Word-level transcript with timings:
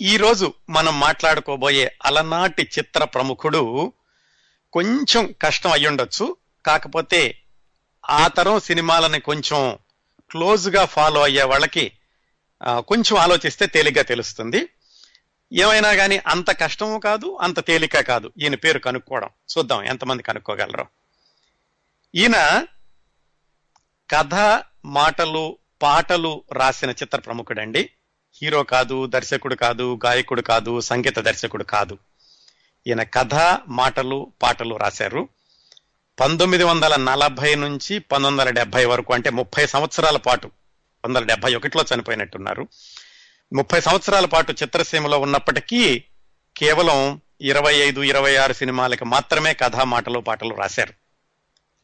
ఈ 0.00 0.16
రోజు 0.16 0.54
మనం 0.70 1.00
మాట్లాడుకోబోయే 1.00 1.96
అలనాటి 2.04 2.62
చిత్ర 2.62 3.04
ప్రముఖుడు 3.04 3.92
కొంచెం 4.72 5.34
కష్టం 5.42 5.72
అయ్యుండొచ్చు. 5.72 6.36
కాకపోతే 6.66 7.38
ఆ 8.10 8.28
తరం 8.28 8.60
సినిమాలని 8.60 9.20
కొంచెం 9.20 9.78
క్లోజ్గా 10.30 10.84
ఫాలో 10.84 11.22
అయ్యే 11.22 11.42
వాళ్ళకి 11.42 11.92
కొంచెం 12.68 13.18
ఆలోచిస్తే 13.18 13.66
తేలిగ్గా 13.66 14.02
తెలుస్తుంది. 14.02 14.68
ఏమైనా 15.52 15.94
కానీ 15.94 16.18
అంత 16.18 16.60
కష్టము 16.60 16.98
కాదు 16.98 17.38
అంత 17.40 17.66
తేలిక 17.66 18.00
కాదు. 18.00 18.32
ఈయన 18.42 18.54
పేరు 18.54 18.78
కనుక్కోవడం. 18.78 19.28
చూద్దాం 19.58 19.84
ఎంతమంది 19.84 20.22
కనుక్కోగలరు. 20.22 20.86
ఈయన 22.14 22.66
కథ 24.10 24.62
మాటలు 24.84 25.58
పాటలు 25.82 26.44
రాసిన 26.52 26.90
చిత్ర 26.90 27.18
ప్రముఖుడండి. 27.18 27.90
హీరో 28.42 28.62
కాదు 28.62 29.06
దర్శకుడు 29.06 29.54
కాదు 29.54 30.00
గాయకుడు 30.06 30.42
కాదు 30.42 30.80
సంగీత 30.80 31.18
దర్శకుడు 31.18 31.64
కాదు. 31.64 31.98
ఈయన 32.86 33.02
కథ 33.02 33.34
మాటలు 33.68 34.32
పాటలు 34.42 34.76
రాశారు. 34.76 35.28
పంతొమ్మిది 36.20 36.64
వందల 36.64 36.96
నలభై 36.96 37.54
నుంచి 37.54 37.98
పంతొమ్మిది 37.98 38.48
వందల 38.48 38.50
డెబ్బై 38.50 38.84
వరకు 38.84 39.12
అంటే 39.12 39.30
ముప్పై 39.30 39.66
సంవత్సరాల 39.66 40.16
పాటు 40.16 40.46
పంతొమ్మిది 40.46 41.20
వందల 41.20 41.28
డెబ్బై 41.28 41.54
ఒకటిలో 41.54 41.84
చనిపోయినట్టున్నారు. 41.94 42.68
ముప్పై 43.52 43.80
సంవత్సరాల 43.80 44.24
పాటు 44.24 44.52
చిత్రసీమలో 44.52 45.18
ఉన్నప్పటికీ 45.18 46.04
కేవలం 46.56 47.20
ఇరవై 47.40 47.74
ఐదు 47.74 48.00
ఇరవై 48.00 48.36
ఆరు 48.36 48.52
సినిమాలకు 48.52 49.04
మాత్రమే 49.04 49.54
కథా 49.54 49.84
మాటలు 49.84 50.18
పాటలు 50.18 50.54
రాశారు. 50.54 50.94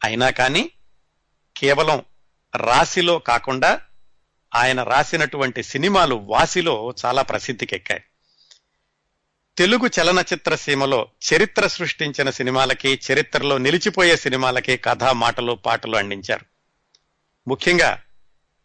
అయినా 0.05 0.31
కానీ 0.31 0.71
కేవలం 1.57 2.03
రాశిలో 2.57 3.19
కాకుండా 3.19 3.81
ఆయన 4.55 4.83
రాసినటువంటి 4.83 5.63
సినిమాలు 5.63 6.15
వాసిలో 6.15 6.95
చాలా 7.05 7.23
ప్రసిద్ధికెక్కాయి. 7.23 8.03
తెలుగు 9.59 9.87
చలనచిత్ర 9.87 10.55
సీమలో 10.55 11.09
చరిత్ర 11.33 11.67
సృష్టించిన 11.67 12.31
సినిమాలకి 12.31 13.01
చరిత్రలో 13.13 13.59
నిలిచిపోయే 13.59 14.17
సినిమాలకి 14.17 14.77
కథ 14.77 15.05
మాటలు 15.05 15.53
పాటలు 15.53 15.97
అందించారు. 15.97 16.45
ముఖ్యంగా 17.49 18.03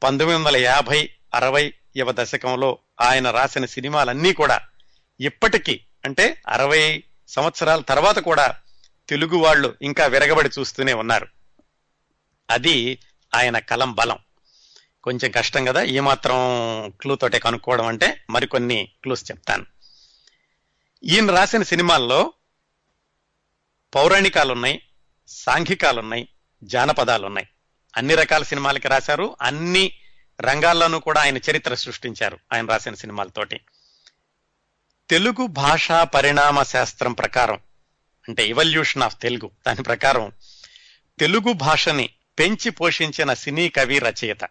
పంతొమ్మిది 0.03 0.43
వందల 0.43 0.57
యాభై 0.57 1.09
అరవై 1.33 1.73
యువ 1.97 2.11
దశకంలో 2.11 2.77
ఆయన 3.01 3.31
రాసిన 3.31 3.65
సినిమాలన్నీ 3.65 4.33
కూడా 4.33 4.61
ఇప్పటికీ 5.19 5.79
అంటే 6.05 6.41
అరవై 6.47 7.03
సంవత్సరాల 7.27 7.81
తర్వాత 7.81 8.19
కూడా 8.19 8.55
తెలుగు 9.09 9.37
వాళ్ళు 9.37 9.75
ఇంకా 9.81 10.05
విరగబడి 10.05 10.49
చూస్తూనే 10.59 10.93
ఉన్నారు. 10.93 11.27
అది 12.49 12.99
ఆయన 13.35 13.59
కలం 13.59 13.93
బలం. 13.93 14.17
కొంచెం 15.05 15.31
కష్టం 15.31 15.65
కదా. 15.65 15.81
ఈ 15.81 15.99
మాత్రం 15.99 16.35
క్లూ 16.89 17.15
తోటే 17.15 17.39
కనుక్కోవడం 17.39 17.85
అంటే 17.85 18.21
మరికొన్ని 18.29 18.89
క్లూస్ 19.03 19.31
చెప్తాను. 19.31 19.65
ఈయన 21.03 21.31
రాసిన 21.31 21.63
సినిమాల్లో 21.63 22.33
పౌరాణికాలున్నాయి 23.95 24.81
సాంఘికాలున్నాయి 25.27 26.27
జానపదాలున్నాయి. 26.63 27.47
అన్ని 27.97 28.15
రకాల 28.15 28.43
సినిమాలకి 28.43 28.87
రాశారు. 28.87 29.37
అన్ని 29.41 29.91
రంగాల్లోనూ 30.41 30.99
కూడా 30.99 31.21
ఆయన 31.21 31.37
చరిత్ర 31.37 31.75
సృష్టించారు 31.75 32.39
ఆయన 32.53 32.65
రాసిన 32.65 32.93
సినిమాలతోటి. 32.93 33.59
తెలుగు 35.09 35.47
భాషా 35.47 36.03
పరిణామ 36.03 36.63
శాస్త్రం 36.63 37.13
ప్రకారం 37.13 37.59
అంటే 38.27 38.47
ఇవల్యూషన్ 38.47 39.03
ఆఫ్ 39.03 39.21
తెలుగు 39.21 39.51
దాని 39.67 39.83
ప్రకారం 39.83 40.31
తెలుగు 41.19 41.53
భాషని 41.53 42.09
పెంచి 42.39 42.69
పోషించిన 42.71 43.33
సినీ 43.33 43.69
కవి 43.69 43.99
రచయిత. 43.99 44.49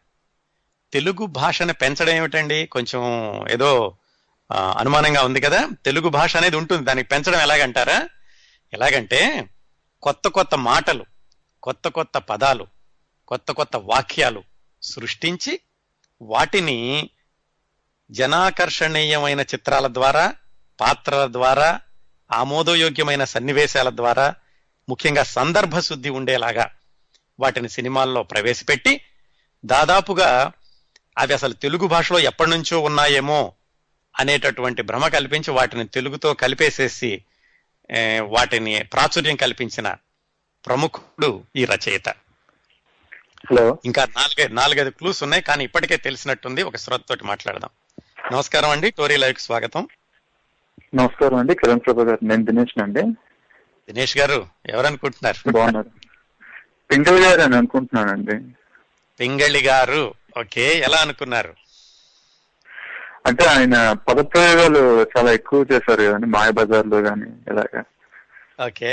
తెలుగు 0.95 1.27
భాషను 1.27 1.73
పెంచడం 1.73 2.13
ఏమిటండి? 2.13 2.67
కొంచెం 2.67 3.03
ఏదో 3.51 3.97
అనుమానంగా 4.53 5.23
ఉంది 5.23 5.41
కదా? 5.41 5.69
తెలుగు 5.85 6.09
భాష 6.09 6.37
అనేది 6.37 6.57
ఉంటుంది. 6.57 6.85
దానికి 6.85 7.09
పెంచడం 7.09 7.41
ఎలాగంటారా? 7.41 8.09
ఎలాగంటే 8.73 9.49
కొత్త 10.03 10.29
కొత్త 10.29 10.55
మాటలు 10.55 11.07
కొత్త 11.63 11.89
కొత్త 11.89 12.19
పదాలు 12.19 12.67
కొత్త 13.29 13.53
కొత్త 13.53 13.77
వాక్యాలు 13.77 14.43
సృష్టించి 14.83 15.61
వాటిని 16.23 17.11
జనాకర్షణీయమైన 18.11 19.41
చిత్రాల 19.41 19.87
ద్వారా 19.87 20.35
పాత్రల 20.81 21.33
ద్వారా 21.33 21.81
ఆమోదయోగ్యమైన 22.33 23.25
సన్నివేశాల 23.25 23.91
ద్వారా 23.91 24.35
ముఖ్యంగా 24.89 25.23
సందర్భ 25.23 25.79
శుద్ధి 25.79 26.11
ఉండేలాగా 26.11 26.71
వాటిని 27.41 27.69
సినిమాల్లో 27.69 28.23
ప్రవేశపెట్టి 28.23 29.01
దాదాపుగా 29.65 30.53
అవి 31.19 31.33
అసలు 31.35 31.53
తెలుగు 31.53 31.87
భాషలో 31.87 32.19
ఎప్పటి 32.19 32.51
నుంచో 32.51 32.81
ఉన్నాయేమో 32.81 33.53
అనేటటువంటి 34.19 34.83
భ్రమ 34.83 35.09
కల్పించి 35.09 35.53
వాటిని 35.53 35.89
తెలుగుతో 35.89 36.35
కలిపేసేసి 36.35 37.25
వాటిని 38.21 38.85
ప్రాచుర్యం 38.93 39.37
కల్పించిన 39.37 39.95
ప్రముఖుడు 40.67 41.43
ఈ 41.57 41.65
రచయిత. 41.65 42.09
హలో. 42.09 43.79
ఇంకా 43.85 44.05
నాలుగైదు 44.05 44.53
నాలుగైదు 44.53 44.91
క్లూస్ 44.91 45.23
ఉన్నాయి 45.23 45.43
కానీ 45.43 45.65
ఇప్పటికే 45.65 45.97
తెలిసినట్టుంది. 45.97 46.63
ఒక 46.63 46.77
శ్రోత 46.77 47.01
తోటి 47.09 47.25
మాట్లాడదాం. 47.25 47.71
నమస్కారం 48.33 48.71
అండి. 48.71 48.91
టోరీ 48.91 49.17
లైవ్ 49.17 49.35
స్వాగతం. 49.37 49.89
నమస్కారం 50.95 51.35
అండి. 51.35 51.55
కిరణ్ 51.55 51.81
ప్రభా 51.87 52.05
గారు. 52.05 52.19
నేను 52.23 52.45
దినేష్ 52.45 52.83
అండి. 52.83 53.03
దినేష్ 53.93 54.19
గారు 54.19 54.47
ఎవరనుకుంటున్నారు? 54.67 55.51
బాగున్నారు. 55.51 55.91
పింగల్ 56.91 57.25
గారు 57.25 57.41
అని 57.41 57.57
అనుకుంటున్నానండి. 57.57 58.51
పింగళి 59.21 59.63
గారు. 59.63 60.15
ఓకే 60.41 60.65
ఎలా 60.87 60.99
అనుకున్నారు? 61.05 61.53
అంటే 63.29 63.45
ఆయన 63.53 63.77
పదప్రయోగాలు 64.09 64.81
చాలా 65.13 65.31
ఎక్కువ 65.39 65.67
చేశారు 65.73 66.03
కదండి 66.07 66.27
మాయ 66.35 66.51
బజార్లో 66.59 66.99
కానీ 67.09 67.29
ఇలాగా. 67.51 67.81
ఓకే. 68.67 68.91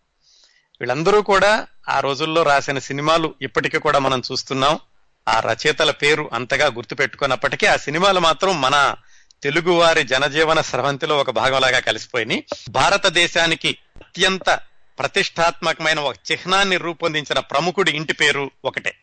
వీళ్ళందరూ 0.80 1.22
కూడా 1.22 1.68
ఆ 1.90 2.00
రోజుల్లో 2.00 2.44
రాసిన 2.44 2.80
సినిమాలు 2.80 3.36
ఇప్పటికీ 3.42 3.78
కూడా 3.78 4.00
మనం 4.00 4.22
చూస్తున్నాం. 4.32 4.80
ఆ 5.28 5.40
రచయితల 5.40 5.92
పేరు 5.92 6.30
అంతగా 6.34 6.68
గుర్తుపెట్టుకున్నప్పటికీ 6.68 7.66
ఆ 7.66 7.76
సినిమాలు 7.78 8.20
మాత్రం 8.20 8.62
మన 8.62 8.96
తెలుగువారి 9.44 10.04
జనజీవన 10.04 10.62
స్రవంతిలో 10.62 11.18
ఒక 11.18 11.32
భాగంలాగా 11.32 11.80
కలిసిపోయినాయి 11.80 12.42
భారతదేశానికి 12.70 13.72
అత్యంత 14.04 14.50
ప్రతిష్టాత్మకమైన 14.98 16.00
ఒక 16.00 16.16
చిహ్నాన్ని 16.32 16.78
రూపొందించిన 16.78 17.40
ప్రముఖుడి 17.40 17.92
ఇంటి 17.92 18.14
పేరు 18.14 18.52
ఒకటే. 18.66 18.94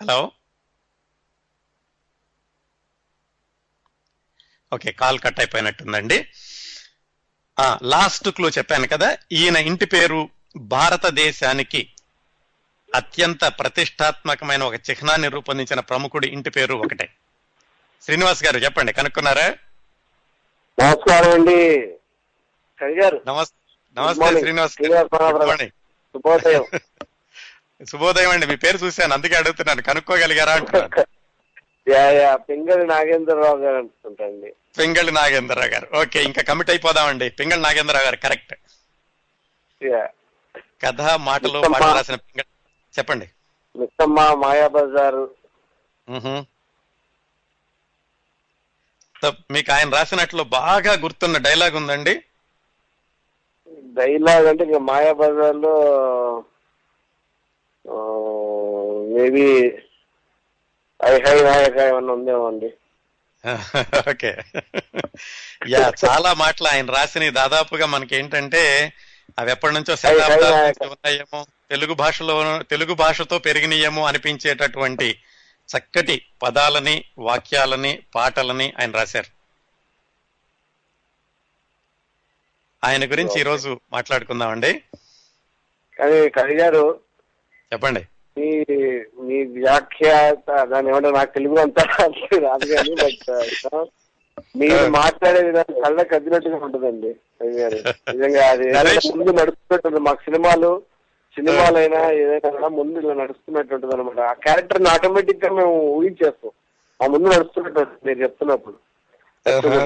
హలో? 0.00 0.18
ఓకే 4.72 4.92
కాల్ 4.92 5.20
కట్ 5.20 5.40
అయిపోయినట్టుందండి 5.40 6.18
ఆ 7.58 7.78
లాస్ట్ 7.82 8.28
క్లూ 8.28 8.48
చెప్పాను 8.48 8.88
కదా 8.88 9.08
ఈయన 9.32 9.56
ఇంటి 9.56 9.86
పేరు 9.86 10.20
భారతదేశానికి 10.56 11.80
అత్యంత 12.94 13.44
ప్రతిష్టాత్మకమైన 13.44 14.62
ఒక 14.62 14.74
చిహ్నాన్ని 14.74 15.28
రూపొందించిన 15.28 15.80
ప్రముఖుడి 15.80 16.28
ఇంటి 16.28 16.50
పేరు 16.50 16.74
ఒకటే. 16.74 17.08
శ్రీనివాస్ 18.02 18.44
గారు 18.44 18.58
చెప్పండి 18.58 18.92
కనుక్కున్నారా? 18.92 19.48
నమస్కారం 20.82 21.30
అండి. 21.30 21.78
గారు. 22.84 23.22
నమస్తే. 23.26 24.40
శ్రీనివాస్. 24.40 24.72
శుభోదయం. 26.16 26.64
శుభోదయం 27.86 28.30
అండి. 28.30 28.46
మీ 28.46 28.56
పేరు 28.56 28.78
చూశాను 28.78 29.12
అందుకే 29.12 29.34
అడుగుతున్నాను. 29.34 29.82
కనుక్కోగలిగారా 29.82 30.52
అంటున్నాను. 30.52 32.36
పింగళి 32.36 32.86
నాగేంద్రరావు 32.86 33.58
గారు 33.58 33.76
అనుకుంటండి 33.76 34.54
పింగళి 34.78 35.12
నాగేంద్రరావు 35.12 35.68
గారు. 35.68 35.88
ఓకే 35.96 36.24
ఇంకా 36.24 36.42
కమిట్ 36.42 36.70
అయిపోదామండి. 36.70 37.30
పింగళి 37.30 37.62
నాగేంద్రరావు 37.62 38.04
గారు 38.04 38.16
కరెక్ట్. 38.16 38.54
కథ 40.84 41.00
మాటలు. 41.00 41.62
పాటలు 41.74 41.94
రాసిన 41.94 42.14
పింగళి 42.14 42.44
చెప్పండి. 42.94 43.26
మిస్సమ్మ 43.74 44.34
మాయా 44.34 44.68
బజార్. 44.68 45.22
మ్హూ. 46.08 46.34
సో 49.22 49.32
మీకు 49.50 49.72
ఆయన 49.72 49.90
రాసినట్లు 49.90 50.42
బాగా 50.42 50.92
గుర్తున్న 50.92 51.38
డైలాగ్ 51.38 51.76
ఉందండి? 51.76 52.14
డైలాగ్ 53.94 54.46
అంటే 54.46 54.64
ఇంకా 54.64 54.78
మాయా 54.78 55.12
బజార్లో 55.12 55.74
మేబీ 59.14 59.46
ఐ 61.00 61.12
హై 61.20 61.42
నాయక 61.42 61.76
ఏమన్నా 61.80 62.12
ఉందేమో 62.12 62.46
అండి. 62.46 62.70
ఓకే. 64.10 64.30
యా 65.68 65.80
చాలా 66.04 66.34
మాటలు 66.34 66.68
ఆయన 66.68 66.86
రాసినవి 66.90 67.30
దాదాపుగా 67.30 67.86
మనకి 67.86 68.16
ఏంటంటే 68.16 68.62
అవి 69.38 69.50
ఎప్పటి 69.50 69.74
నుంచో 69.74 69.96
శతాబ్దాల 69.96 70.54
ఉన్నాయేమో. 70.86 71.40
తెలుగు 71.72 71.94
భాషలో 71.94 72.62
తెలుగు 72.70 72.94
భాషతో 72.94 73.38
పెరిగినయేమో 73.38 74.06
అనిపించేటటువంటి 74.06 75.18
చక్కటి 75.68 76.26
పదాలని 76.42 77.04
వాక్యాలని 77.18 78.02
పాటలని 78.14 78.72
ఆయన 78.80 78.90
రాశారు. 78.90 79.30
ఆయన 82.84 83.04
గురించి 83.10 83.40
ఈ 83.40 83.42
రోజు 83.42 83.80
మాట్లాడుకుందామండి. 83.92 84.82
కానీ 85.98 86.28
కవి 86.28 86.54
గారు 86.54 87.00
చెప్పండి. 87.72 88.06
మీ 88.38 88.64
మీ 89.22 89.44
వ్యాఖ్య 89.44 90.36
దాని 90.64 90.88
ఏమంటే 90.88 91.10
నాకు 91.10 91.32
తెలుగు 91.32 91.58
అంతా 91.58 91.82
రాదు 92.38 92.64
కానీ 92.64 92.94
బట్ 92.94 93.90
మీరు 94.56 94.90
మాట్లాడే 94.90 95.42
విధానం 95.42 95.82
కళ్ళకి 95.82 96.14
అద్దినట్టుగా 96.14 96.56
ఉంటుందండి 96.56 97.12
కవి 97.12 97.52
గారు. 97.52 97.76
నిజంగా 98.16 98.46
అది 98.50 98.72
నడుస్తున్నట్టుంది 98.72 100.00
మాకు 100.00 100.20
సినిమాలు 100.20 100.82
సినిమాలైనా 101.36 102.00
ఏదైనా 102.10 102.68
ముందు 102.68 102.98
ఇలా 102.98 103.14
నడుస్తున్నట్టు 103.14 103.74
అనమాట 103.74 104.20
ఆ 104.20 104.32
క్యారెక్టర్ని 104.32 104.88
ఆటోమేటిక్గా 104.88 105.50
మేము 105.52 105.76
ఊహించేస్తాం. 105.92 106.52
ఆ 107.02 107.06
ముందు 107.06 107.28
నడుస్తున్నట్టు 107.28 108.06
మీరు 108.06 108.18
చెప్తున్నప్పుడు. 108.18 108.76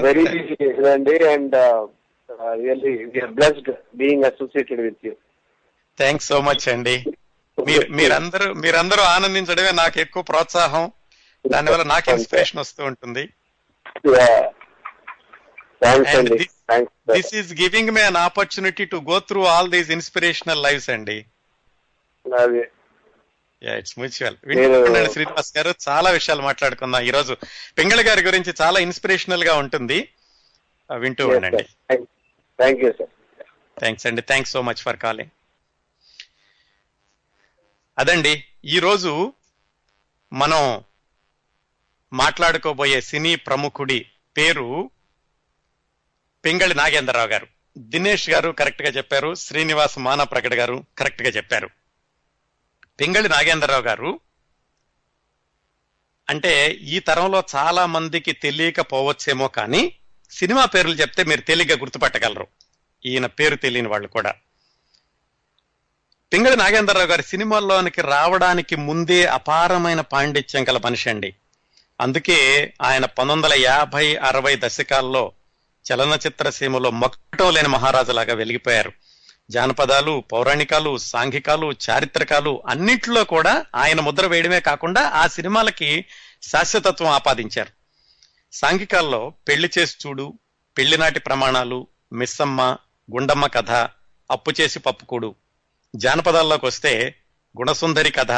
వెరీ 0.01 0.23
ఇదండి. 0.79 1.27
And 1.29 1.55
really 2.63 3.05
we are 3.05 3.31
blessed 3.31 3.71
being 3.95 4.23
associated 4.23 4.81
with 4.81 5.05
you 5.05 5.13
thanks 5.97 6.27
so 6.27 6.41
much 6.41 6.69
అండి 6.69 6.95
మీరు 7.57 7.91
మీరందరూ 7.91 8.53
మీరందరూ 8.53 9.01
ఆనందించడమే 9.01 9.71
నాకు 9.71 9.99
ఎక్కువ 9.99 10.23
ప్రోత్సాహం. 10.23 10.91
దానివల్ల 11.45 11.83
నాకు 11.83 12.11
ఇన్స్పిరేషన్ 12.11 12.59
వస్తూ 12.59 12.83
ఉంటుంది. 12.83 13.23
అండి 16.17 16.49
this 17.15 17.35
is 17.35 17.61
giving 17.61 17.91
me 17.91 18.01
an 18.01 18.15
opportunity 18.15 18.85
to 18.85 18.97
go 19.09 19.19
through 19.19 19.43
all 19.45 19.71
these 19.71 19.91
inspirational 19.91 20.63
lives 20.63 20.89
అండి 20.89 21.25
అది. 22.33 22.63
ఇట్స్ 23.77 23.99
మ్యూచువల్ 23.99 24.35
శ్రీనివాస్ 25.11 25.57
గారు 25.57 25.73
చాలా 25.89 26.09
విషయాలు 26.09 26.41
మాట్లాడుకుందాం. 26.41 27.01
ఈ 27.01 27.11
రోజు 27.11 27.37
పింగళ 27.77 28.07
గారి 28.07 28.21
గురించి 28.25 28.53
చాలా 28.61 28.79
ఇన్స్పిరేషనల్గా 28.79 29.55
ఉంటుంది 29.55 30.09
వింటూ 30.97 31.27
ఉండండి. 31.27 31.63
థ్యాంక్ 31.63 32.83
యూ 32.83 32.91
సార్ 32.91 33.09
థ్యాంక్స్ 33.79 34.07
అండి. 34.07 34.21
Thanks 34.21 34.53
so 34.53 34.61
much 34.61 34.81
for 34.81 34.97
calling 34.97 35.29
అదండి 37.97 38.45
ఈ 38.65 38.79
రోజు 38.79 39.33
మనం 40.33 40.83
మాట్లాడుకోబోయే 42.13 43.01
సినీ 43.01 43.35
ప్రముఖుడి 43.35 44.09
పేరు 44.37 44.91
పింగళి 46.45 46.75
నాగేంద్రరావు 46.75 47.27
గారు. 47.27 47.47
దినేష్ 47.77 48.29
గారు 48.29 48.51
కరెక్ట్గా 48.51 48.89
చెప్పారు. 48.89 49.35
శ్రీనివాస్ 49.35 49.99
మాన 49.99 50.23
ప్రకట 50.23 50.53
గారు 50.53 50.85
కరెక్ట్గా 50.97 51.29
చెప్పారు. 51.29 51.69
పింగళి 52.99 53.29
నాగేంద్రరావు 53.29 53.81
గారు. 53.81 54.19
అంటే 56.29 56.71
ఈ 56.71 56.99
తరంలో 56.99 57.43
చాలా 57.55 57.85
మందికి 57.85 58.31
తెలియకపోవచ్చేమో 58.31 59.47
కానీ 59.47 59.95
సినిమా 60.31 60.65
పేర్లు 60.65 60.95
చెప్తే 60.95 61.23
మీరు 61.23 61.41
తేలిగ్గా 61.41 61.77
గుర్తుపట్టగలరు. 61.77 62.47
ఈయన 63.05 63.25
పేరు 63.25 63.55
తెలియని 63.55 63.87
వాళ్ళు 63.87 64.07
కూడా. 64.07 64.33
పింగళి 66.33 66.55
నాగేంద్రరావు 66.55 67.07
గారి 67.07 67.23
సినిమాల్లోనికి 67.23 68.01
రావడానికి 68.01 68.75
ముందే 68.75 69.25
అపారమైన 69.25 70.01
పాండిత్యం 70.01 70.67
గల 70.67 70.77
మనిషి 70.77 71.09
అండి. 71.09 71.35
అందుకే 72.01 72.73
ఆయన 72.81 73.05
పంతొమ్మిది 73.05 73.55
వందల 73.55 73.65
యాభై 73.65 74.15
అరవై 74.15 74.59
దశకాల్లో 74.59 75.31
చలనచిత్ర 75.91 76.49
సీమలో 76.49 76.91
మొక్కటం 76.91 77.53
లేని 77.53 77.67
మహారాజులాగా 77.67 78.33
వెలిగిపోయారు. 78.33 78.91
జానపదాలు 79.51 80.23
పౌరాణికాలు 80.31 80.97
సాంఘికాలు 80.97 81.73
చారిత్రకాలు 81.89 82.63
అన్నిట్లో 82.67 83.23
కూడా 83.23 83.65
ఆయన 83.75 83.99
ముద్ర 83.99 84.25
వేయడమే 84.25 84.59
కాకుండా 84.59 85.01
ఆ 85.01 85.27
సినిమాలకి 85.27 86.05
శాశ్వతత్వం 86.43 87.07
ఆపాదించారు. 87.07 87.69
సాంఘికాల్లో 88.53 89.33
పెళ్ళి 89.47 89.69
చేసి 89.77 90.07
చూడు 90.07 90.39
పెళ్ళినాటి 90.77 91.19
ప్రమాణాలు 91.19 91.87
మిస్సమ్మ 92.13 92.77
గుండమ్మ 93.13 93.47
కథ 93.47 93.71
అప్పు 94.31 94.53
చేసి 94.61 94.79
పప్పుకూడు 94.79 95.35
జానపదాల్లోకి 95.95 96.65
వస్తే 96.65 97.15
గుణసుందరి 97.57 98.11
కథ 98.11 98.31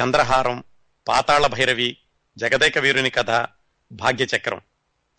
చంద్రహారం 0.00 0.64
పాతాళ 1.08 1.46
భైరవి 1.46 1.96
జగదేక 2.38 2.78
వీరుని 2.78 3.10
కథ 3.10 3.46
భాగ్యచక్రం. 3.92 4.60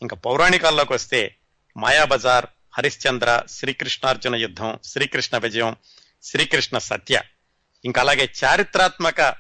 ఇంకా 0.02 0.16
పౌరాణికాల్లోకి 0.16 0.94
వస్తే 0.94 1.36
మాయాబజార్ 1.78 2.46
హరిశ్చంద్ర 2.78 3.44
శ్రీకృష్ణార్జున 3.50 4.36
యుద్ధం 4.36 4.80
శ్రీకృష్ణ 4.84 5.38
విజయం 5.38 5.76
శ్రీకృష్ణ 6.24 6.78
సత్య. 6.78 7.22
ఇంకా 7.86 8.02
అలాగే 8.02 8.30
చారిత్రాత్మక 8.44 9.36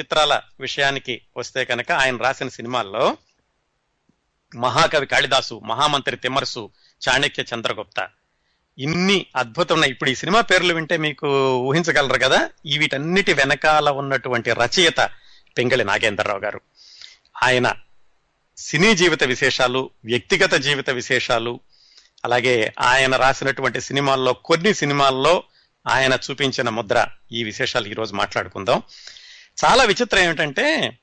చిత్రాల 0.00 0.40
విషయానికి 0.60 1.20
వస్తే 1.36 1.64
కనుక 1.64 1.92
ఆయన 1.92 2.16
రాసిన 2.16 2.48
సినిమాల్లో 2.48 3.16
మహాకవి 4.56 5.06
కాళిదాసు 5.06 5.60
మహామంత్రి 5.64 6.16
తిమ్మరసు 6.16 6.70
చాణక్య 7.08 7.44
చంద్రగుప్త. 7.54 8.08
ఇన్ని 8.78 9.26
అద్భుతమైన 9.36 9.90
ఇప్పుడు 9.90 10.10
ఈ 10.10 10.14
సినిమా 10.14 10.40
పేర్లు 10.40 10.74
వింటే 10.74 10.96
మీకు 10.96 11.56
ఊహించగలరు 11.56 12.18
కదా? 12.18 12.50
ఈ 12.66 12.78
వీటన్నిటి 12.78 13.32
వెనకాల 13.32 13.90
ఉన్నటువంటి 13.90 14.52
రచయిత 14.52 15.10
పెంగళి 15.58 15.84
నాగేంద్రరావు 15.84 16.38
గారు. 16.38 16.60
ఆయన 17.42 17.74
సినీ 18.56 18.94
జీవిత 18.94 19.24
విశేషాలు 19.24 19.90
వ్యక్తిగత 20.04 20.54
జీవిత 20.54 20.90
విశేషాలు 20.90 21.60
అలాగే 22.24 22.72
ఆయన 22.80 23.16
రాసినటువంటి 23.16 23.80
సినిమాల్లో 23.80 24.32
కొన్ని 24.32 24.74
సినిమాల్లో 24.74 25.42
ఆయన 25.88 26.18
చూపించిన 26.30 26.68
ముద్ర 26.68 27.06
ఈ 27.32 27.44
విశేషాలు 27.44 27.88
ఈరోజు 27.88 28.14
మాట్లాడుకుందాం. 28.14 28.82
చాలా 29.64 29.84
విచిత్రం 29.84 30.22
ఏమిటంటే 30.22 30.98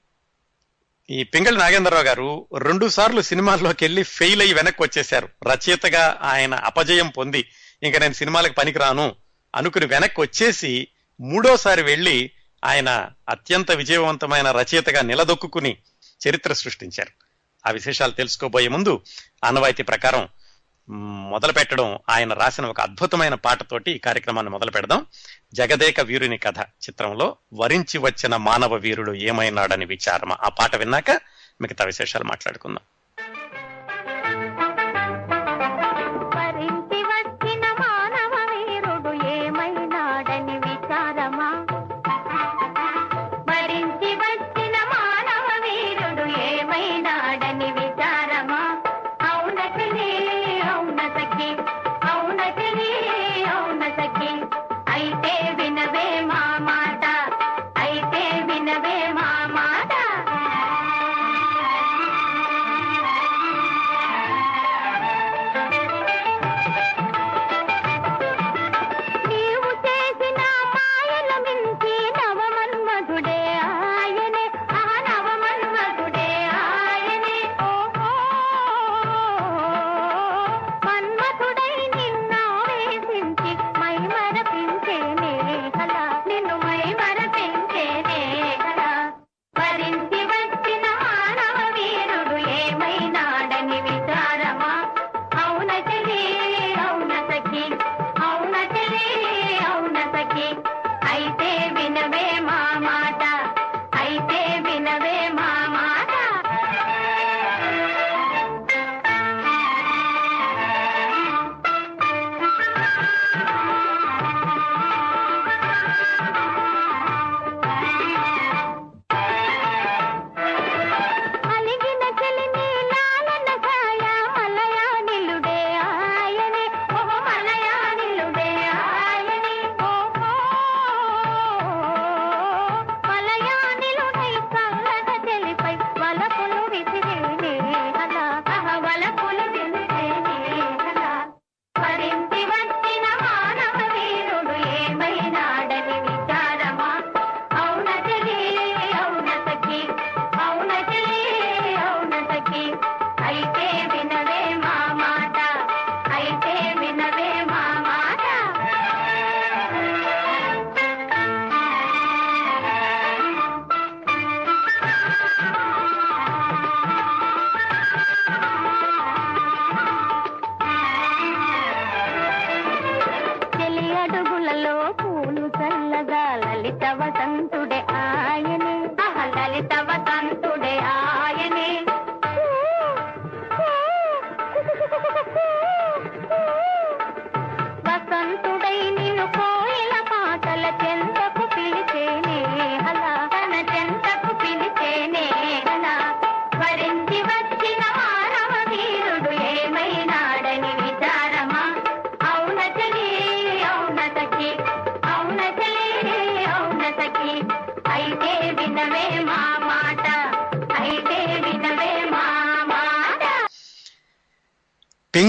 ఈ 1.10 1.24
పింగళి 1.24 1.58
నాగేంద్రరావు 1.58 2.04
గారు 2.04 2.48
రెండు 2.58 2.90
సార్లు 2.90 3.22
సినిమాల్లోకి 3.22 3.86
వెళ్ళి 3.86 4.04
ఫెయిల్ 4.04 4.42
అయ్యి 4.42 4.54
వెనక్కి 4.54 4.84
వచ్చేశారు 4.84 5.30
రచయితగా 5.44 6.20
ఆయన 6.22 6.54
అపజయం 6.54 7.10
పొంది 7.10 7.50
ఇంకా 7.84 8.00
నేను 8.00 8.14
సినిమాలకు 8.14 8.54
పనికిరాను 8.54 9.16
అనుకుని 9.56 9.86
వెనక్కి 9.86 10.22
వచ్చేసి 10.22 10.88
మూడోసారి 11.20 11.82
వెళ్ళి 11.82 12.32
ఆయన 12.66 13.10
అత్యంత 13.30 13.72
విజయవంతమైన 13.72 14.52
రచయితగా 14.52 15.02
నిలదొక్కుని 15.02 15.78
చరిత్ర 16.28 16.54
సృష్టించారు. 16.54 17.12
ఆ 17.68 17.72
విశేషాలు 17.72 18.12
తెలుసుకోబోయే 18.12 18.68
ముందు 18.68 19.02
ఆనవాయితీ 19.44 19.84
ప్రకారం 19.84 20.30
మొదలు 20.90 21.52
పెట్టడం 21.52 22.00
ఆయన 22.10 22.34
రాసిన 22.34 22.66
ఒక 22.66 22.82
అద్భుతమైన 22.82 23.34
పాటతోటి 23.34 23.92
ఈ 23.92 23.98
కార్యక్రమాన్ని 23.98 24.52
మొదలు 24.52 24.72
పెడదాం 24.72 25.06
జగదేక 25.54 26.02
వీరుని 26.02 26.38
కథ 26.38 26.60
చిత్రంలో 26.60 27.36
వరించి 27.54 27.98
వచ్చిన 27.98 28.36
మానవ 28.36 28.76
వీరుడు 28.76 29.12
ఏమైనాడని 29.12 29.86
విచారమ? 29.86 30.34
ఆ 30.34 30.50
పాట 30.50 30.76
విన్నాక 30.76 31.12
మిగతా 31.62 31.86
విశేషాలు 31.86 32.24
మాట్లాడుకుందాం. 32.24 32.97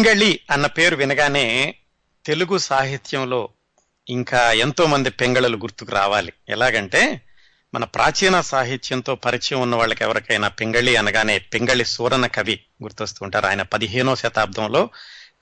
పింగళి 0.08 0.40
అన్న 0.50 0.66
పేరు 0.66 0.96
వినగానే 0.96 1.74
తెలుగు 2.26 2.58
సాహిత్యంలో 2.58 3.48
ఇంకా 4.08 4.52
ఎంతో 4.52 4.86
మంది 4.86 5.10
పెంగళలు 5.10 5.56
గుర్తుకు 5.56 5.92
రావాలి. 5.92 6.32
ఎలాగంటే 6.48 7.20
మన 7.74 7.84
ప్రాచీన 7.84 8.40
సాహిత్యంతో 8.40 9.14
పరిచయం 9.14 9.60
ఉన్న 9.60 9.76
వాళ్ళకి 9.76 10.04
ఎవరికైనా 10.04 10.48
పింగళి 10.48 10.96
అనగానే 10.96 11.38
పింగళి 11.38 11.84
సూరన 11.84 12.26
కవి 12.26 12.60
గుర్తొస్తుంటారు 12.82 13.46
ఆయన 13.46 13.62
పదిహేనో 13.62 14.16
శతాబ్దంలో 14.16 14.90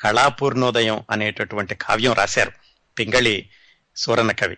కళాపూర్ణోదయం 0.01 1.05
అనేటటువంటి 1.11 1.75
కావ్యం 1.75 2.13
రాశారు 2.13 2.53
పింగళి 2.99 3.49
సూరన 3.97 4.33
కవి. 4.33 4.57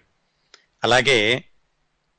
అలాగే 0.84 1.44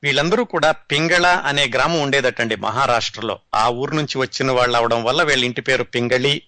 వీళ్ళందరూ 0.02 0.44
కూడా 0.44 0.70
పింగళ 0.70 1.26
అనే 1.26 1.66
గ్రామం 1.66 2.00
ఉండేదటండి 2.00 2.56
మహారాష్ట్రలో. 2.56 3.38
ఆ 3.54 3.68
ఊరు 3.68 3.94
నుంచి 3.94 4.18
వచ్చిన 4.18 4.50
వాళ్ళు 4.50 4.76
అవడం 4.76 5.04
వల్ల 5.04 5.22
వీళ్ళ 5.22 5.44
ఇంటి 5.44 5.60
పేరు 5.60 5.82
పింగళి 5.82 6.42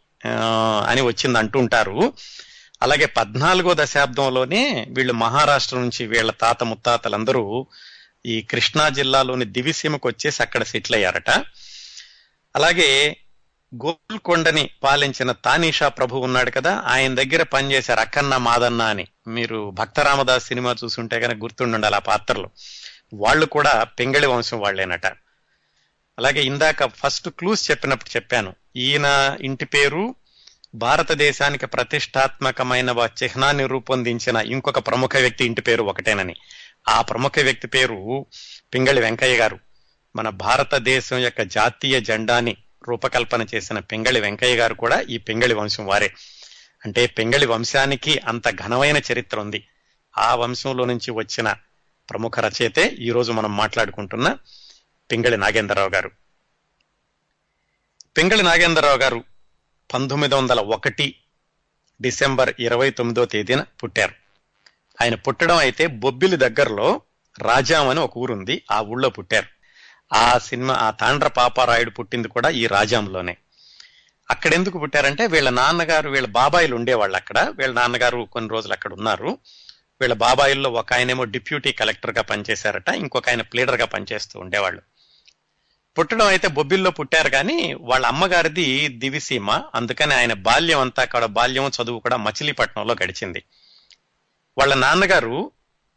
అని 0.87 1.01
వచ్చింది 1.01 1.39
అంటుంటారు 1.39 2.13
అలాగే 2.83 3.07
పద్నాలుగో 3.07 3.75
దశాబ్దంలోనే 3.79 4.87
వీళ్ళు 4.91 5.13
మహారాష్ట్ర 5.13 5.77
నుంచి 5.77 6.07
వీళ్ళ 6.07 6.31
తాత 6.31 6.65
ముత్తాతలందరూ 6.65 7.67
ఈ 8.27 8.43
కృష్ణా 8.43 8.89
జిల్లాలోని 8.89 9.45
దివిసీమకు 9.45 10.09
వచ్చేసి 10.09 10.43
అక్కడ 10.43 10.63
సెటిల్ 10.63 10.95
అయ్యారట. 10.95 11.31
అలాగే 12.57 13.17
గోల్కొండని 13.75 14.71
పాలించిన 14.83 15.33
తానీషా 15.33 15.89
ప్రభు 15.89 16.17
ఉన్నాడు 16.17 16.51
కదా 16.51 16.83
ఆయన 16.87 17.15
దగ్గర 17.15 17.43
పనిచేశారు 17.43 18.01
అక్కన్న 18.01 18.37
మాదన్న 18.37 18.83
అని. 18.83 19.07
మీరు 19.27 19.71
భక్త 19.71 20.01
రామదాస్ 20.01 20.47
సినిమా 20.47 20.77
చూసుంటే 20.85 21.21
కనుక 21.21 21.43
గుర్తుండాలి 21.43 21.97
ఆ 21.97 21.99
పాత్రలు. 21.99 22.51
వాళ్ళు 23.15 23.47
కూడా 23.47 23.85
పింగళి 23.85 24.27
వంశం 24.27 24.61
వాళ్ళేనట. 24.61 25.07
అలాగే 26.19 26.43
ఇందాక 26.43 26.87
ఫస్ట్ 26.87 27.29
క్లూస్ 27.29 27.71
చెప్పినప్పుడు 27.71 28.17
చెప్పాను. 28.17 28.55
ఈయన 28.77 29.37
ఇంటి 29.41 29.65
పేరు 29.65 30.15
భారతదేశానికి 30.75 31.67
ప్రతిష్టాత్మకమైన 31.67 33.09
చిహ్నాన్ని 33.23 33.67
రూపొందించిన 33.67 34.37
ఇంకొక 34.37 34.79
ప్రముఖ 34.79 35.17
వ్యక్తి 35.17 35.45
ఇంటి 35.45 35.63
పేరు 35.63 35.83
ఒకటేనని. 35.83 36.35
ఆ 36.89 37.03
ప్రముఖ 37.03 37.33
వ్యక్తి 37.43 37.67
పేరు 37.67 38.27
పింగళి 38.75 39.01
వెంకయ్య 39.01 39.37
గారు. 39.37 39.59
మన 40.17 40.29
భారతదేశం 40.29 41.19
యొక్క 41.19 41.43
జాతీయ 41.43 42.01
జెండాని 42.01 42.57
రూపకల్పన 42.89 43.47
చేసిన 43.55 43.79
పింగళి 43.79 44.21
వెంకయ్య 44.21 44.57
గారు 44.57 44.75
కూడా 44.75 45.01
ఈ 45.01 45.19
పింగళి 45.19 45.55
వంశం 45.55 45.87
వారే. 45.87 46.15
అంటే 46.85 47.07
పింగళి 47.07 47.47
వంశానికి 47.47 48.19
అంత 48.19 48.49
ఘనమైన 48.49 49.01
చరిత్ర 49.13 49.41
ఉంది. 49.41 49.67
ఆ 50.19 50.35
వంశంలో 50.35 50.85
నుంచి 50.85 51.11
వచ్చిన 51.11 51.55
ప్రముఖ 52.11 52.41
రచయితే 52.41 52.87
ఈ 52.87 53.11
రోజు 53.11 53.33
మనం 53.33 53.57
మాట్లాడుకుంటున్న 53.57 54.37
పింగళి 55.13 55.37
నాగేంద్రరావు 55.37 55.89
గారు. 55.89 56.11
పింగళి 58.17 58.43
నాగేంద్రరావు 58.43 58.97
గారు 58.97 59.25
పంతొమ్మిది 59.95 60.35
వందల 60.35 60.61
ఒకటి 60.61 61.17
డిసెంబర్ 62.01 62.55
ఇరవై 62.59 62.91
తొమ్మిదో 62.91 63.25
తేదీన 63.25 63.65
పుట్టారు. 63.83 64.15
ఆయన 65.03 65.15
పుట్టడం 65.15 65.57
అయితే 65.57 65.87
బొబ్బిలి 65.87 66.37
దగ్గరలో 66.37 67.01
రాజాం 67.39 67.89
అని 67.89 68.01
ఒక 68.01 68.19
ఊరుంది 68.19 68.63
ఆ 68.71 68.81
ఊళ్ళో 68.81 69.11
పుట్టారు. 69.11 69.47
ఆ 70.15 70.39
సినిమా 70.39 70.75
ఆ 70.75 70.91
తాండ్ర 70.91 71.29
పాపారాయుడు 71.29 71.91
పుట్టింది 71.91 72.29
కూడా 72.29 72.51
ఈ 72.51 72.67
రాజాంలోనే. 72.67 73.37
అక్కడ 74.31 74.55
ఎందుకు 74.55 74.79
పుట్టారంటే 74.79 75.27
వీళ్ళ 75.27 75.51
నాన్నగారు 75.51 76.11
వీళ్ళ 76.11 76.27
బాబాయిలు 76.27 76.77
ఉండేవాళ్ళు 76.77 77.17
అక్కడ. 77.17 77.53
వీళ్ళ 77.57 77.75
నాన్నగారు 77.75 78.29
కొన్ని 78.33 78.51
రోజులు 78.51 78.73
అక్కడ 78.73 78.93
ఉన్నారు. 78.93 79.39
వీళ్ళ 80.01 80.15
బాబాయిల్లో 80.15 80.71
ఒక 80.71 80.93
ఆయనేమో 80.93 81.25
డిప్యూటీ 81.25 81.73
కలెక్టర్గా 81.73 82.23
పనిచేశారట 82.23 82.89
ఇంకొక 82.89 83.29
ఆయన 83.29 83.43
ప్లీడర్గా 83.43 83.85
పనిచేస్తూ 83.85 84.41
ఉండేవాళ్ళు. 84.41 84.83
పుట్టడం 85.99 86.27
అయితే 86.27 86.49
బొబ్బిల్లో 86.49 86.91
పుట్టారు 86.91 87.29
కానీ 87.29 87.75
వాళ్ళ 87.81 88.07
అమ్మగారిది 88.07 88.89
దివిసీమ 88.89 89.51
అందుకని 89.75 90.15
ఆయన 90.15 90.33
బాల్యం 90.33 90.81
అంతా 90.81 91.03
అక్కడ 91.03 91.25
బాల్యం 91.25 91.69
చదువు 91.69 91.99
కూడా 91.99 92.17
మచిలీపట్నంలో 92.17 92.97
గడిచింది. 93.05 93.43
వాళ్ళ 94.59 94.75
నాన్నగారు 94.75 95.51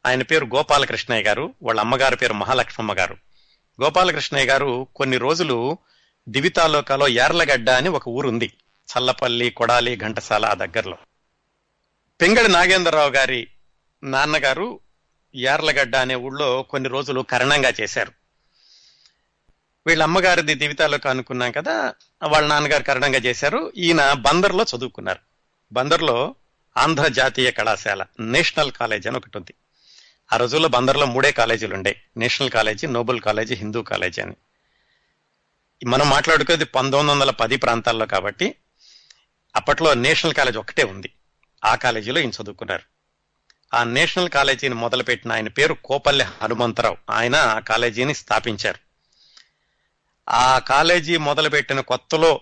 ఆయన 0.05 0.21
పేరు 0.21 0.45
గోపాలకృష్ణయ్య 0.45 1.23
గారు 1.23 1.53
వాళ్ళ 1.63 1.79
అమ్మగారి 1.81 2.15
పేరు 2.15 2.33
మహాలక్ష్మమ్మ 2.33 2.93
గారు. 2.93 3.17
గోపాలకృష్ణయ్య 3.83 4.45
గారు 4.45 4.87
కొన్ని 4.95 5.17
రోజులు 5.17 5.77
దివి 6.29 6.49
తాలూకాలో 6.49 7.07
యార్లగడ్డ 7.07 7.69
అని 7.69 7.89
ఒక 7.89 8.07
ఊరుంది. 8.07 8.53
చల్లపల్లి 8.85 9.49
కొడాలి 9.49 9.95
ఘంటసాల 9.95 10.45
ఆ 10.45 10.53
దగ్గరలో. 10.53 10.97
పింగళి 12.21 12.47
నాగేంద్రరావు 12.47 13.09
గారి 13.09 13.47
నాన్నగారు 14.03 14.79
యార్లగడ్డ 15.35 15.95
అనే 15.95 16.15
ఊళ్ళో 16.15 16.63
కొన్ని 16.63 16.89
రోజులు 16.89 17.21
కరణంగా 17.21 17.73
చేశారు. 17.81 18.24
వీళ్ళ 19.87 20.03
అమ్మగారిది 20.03 20.53
దివితాలోకి 20.53 21.09
అనుకున్నాం 21.09 21.51
కదా 21.51 21.93
వాళ్ళ 22.27 22.47
నాన్నగారు 22.47 22.83
కరణంగా 22.83 23.17
చేశారు. 23.17 23.73
ఈయన 23.77 24.13
బందర్లో 24.13 24.65
చదువుకున్నారు. 24.75 25.19
బందర్లో 25.71 26.35
ఆంధ్ర 26.77 27.07
జాతీయ 27.07 27.51
కళాశాల 27.51 28.05
నేషనల్ 28.19 28.71
కాలేజ్ 28.71 29.07
అని 29.07 29.17
ఒకటి 29.17 29.37
ఉంది. 29.37 29.53
ఆ 30.33 30.37
రోజుల్లో 30.37 30.69
బందర్లో 30.69 31.05
మూడే 31.05 31.31
కాలేజీలు 31.31 31.75
ఉండే. 31.75 32.01
National 32.17 32.49
college 32.49 32.87
noble 32.87 33.21
college 33.21 33.55
Hindu 33.55 33.81
college 33.81 34.21
అని. 34.21 34.35
మనం 35.85 36.09
మాట్లాడుకునేది 36.09 36.65
పంతొమ్మిది 36.65 37.19
వందల 37.19 37.31
పది 37.31 37.57
ప్రాంతాల్లో 37.57 38.05
కాబట్టి 38.05 38.55
అప్పట్లో 39.55 39.93
నేషనల్ 39.93 40.33
కాలేజ్ 40.33 40.57
ఒకటే 40.57 40.83
ఉంది. 40.83 41.09
ఆ 41.65 41.75
కాలేజీలో 41.75 42.19
ఈయన 42.19 42.29
చదువుకున్నారు. 42.29 42.83
ఆ 43.75 43.83
నేషనల్ 43.83 44.29
కాలేజీని 44.29 44.75
మొదలుపెట్టిన 44.75 45.31
ఆయన 45.31 45.47
పేరు 45.47 45.73
కోపల్లె 45.73 46.25
హనుమంతరావు. 46.25 46.97
ఆయన 47.09 47.35
ఆ 47.35 47.59
కాలేజీని 47.59 48.15
స్థాపించారు. 48.15 48.84
ఆ 50.29 50.59
కాలేజీ 50.59 51.17
మొదలుపెట్టిన 51.17 51.79
కొత్తలో 51.79 52.41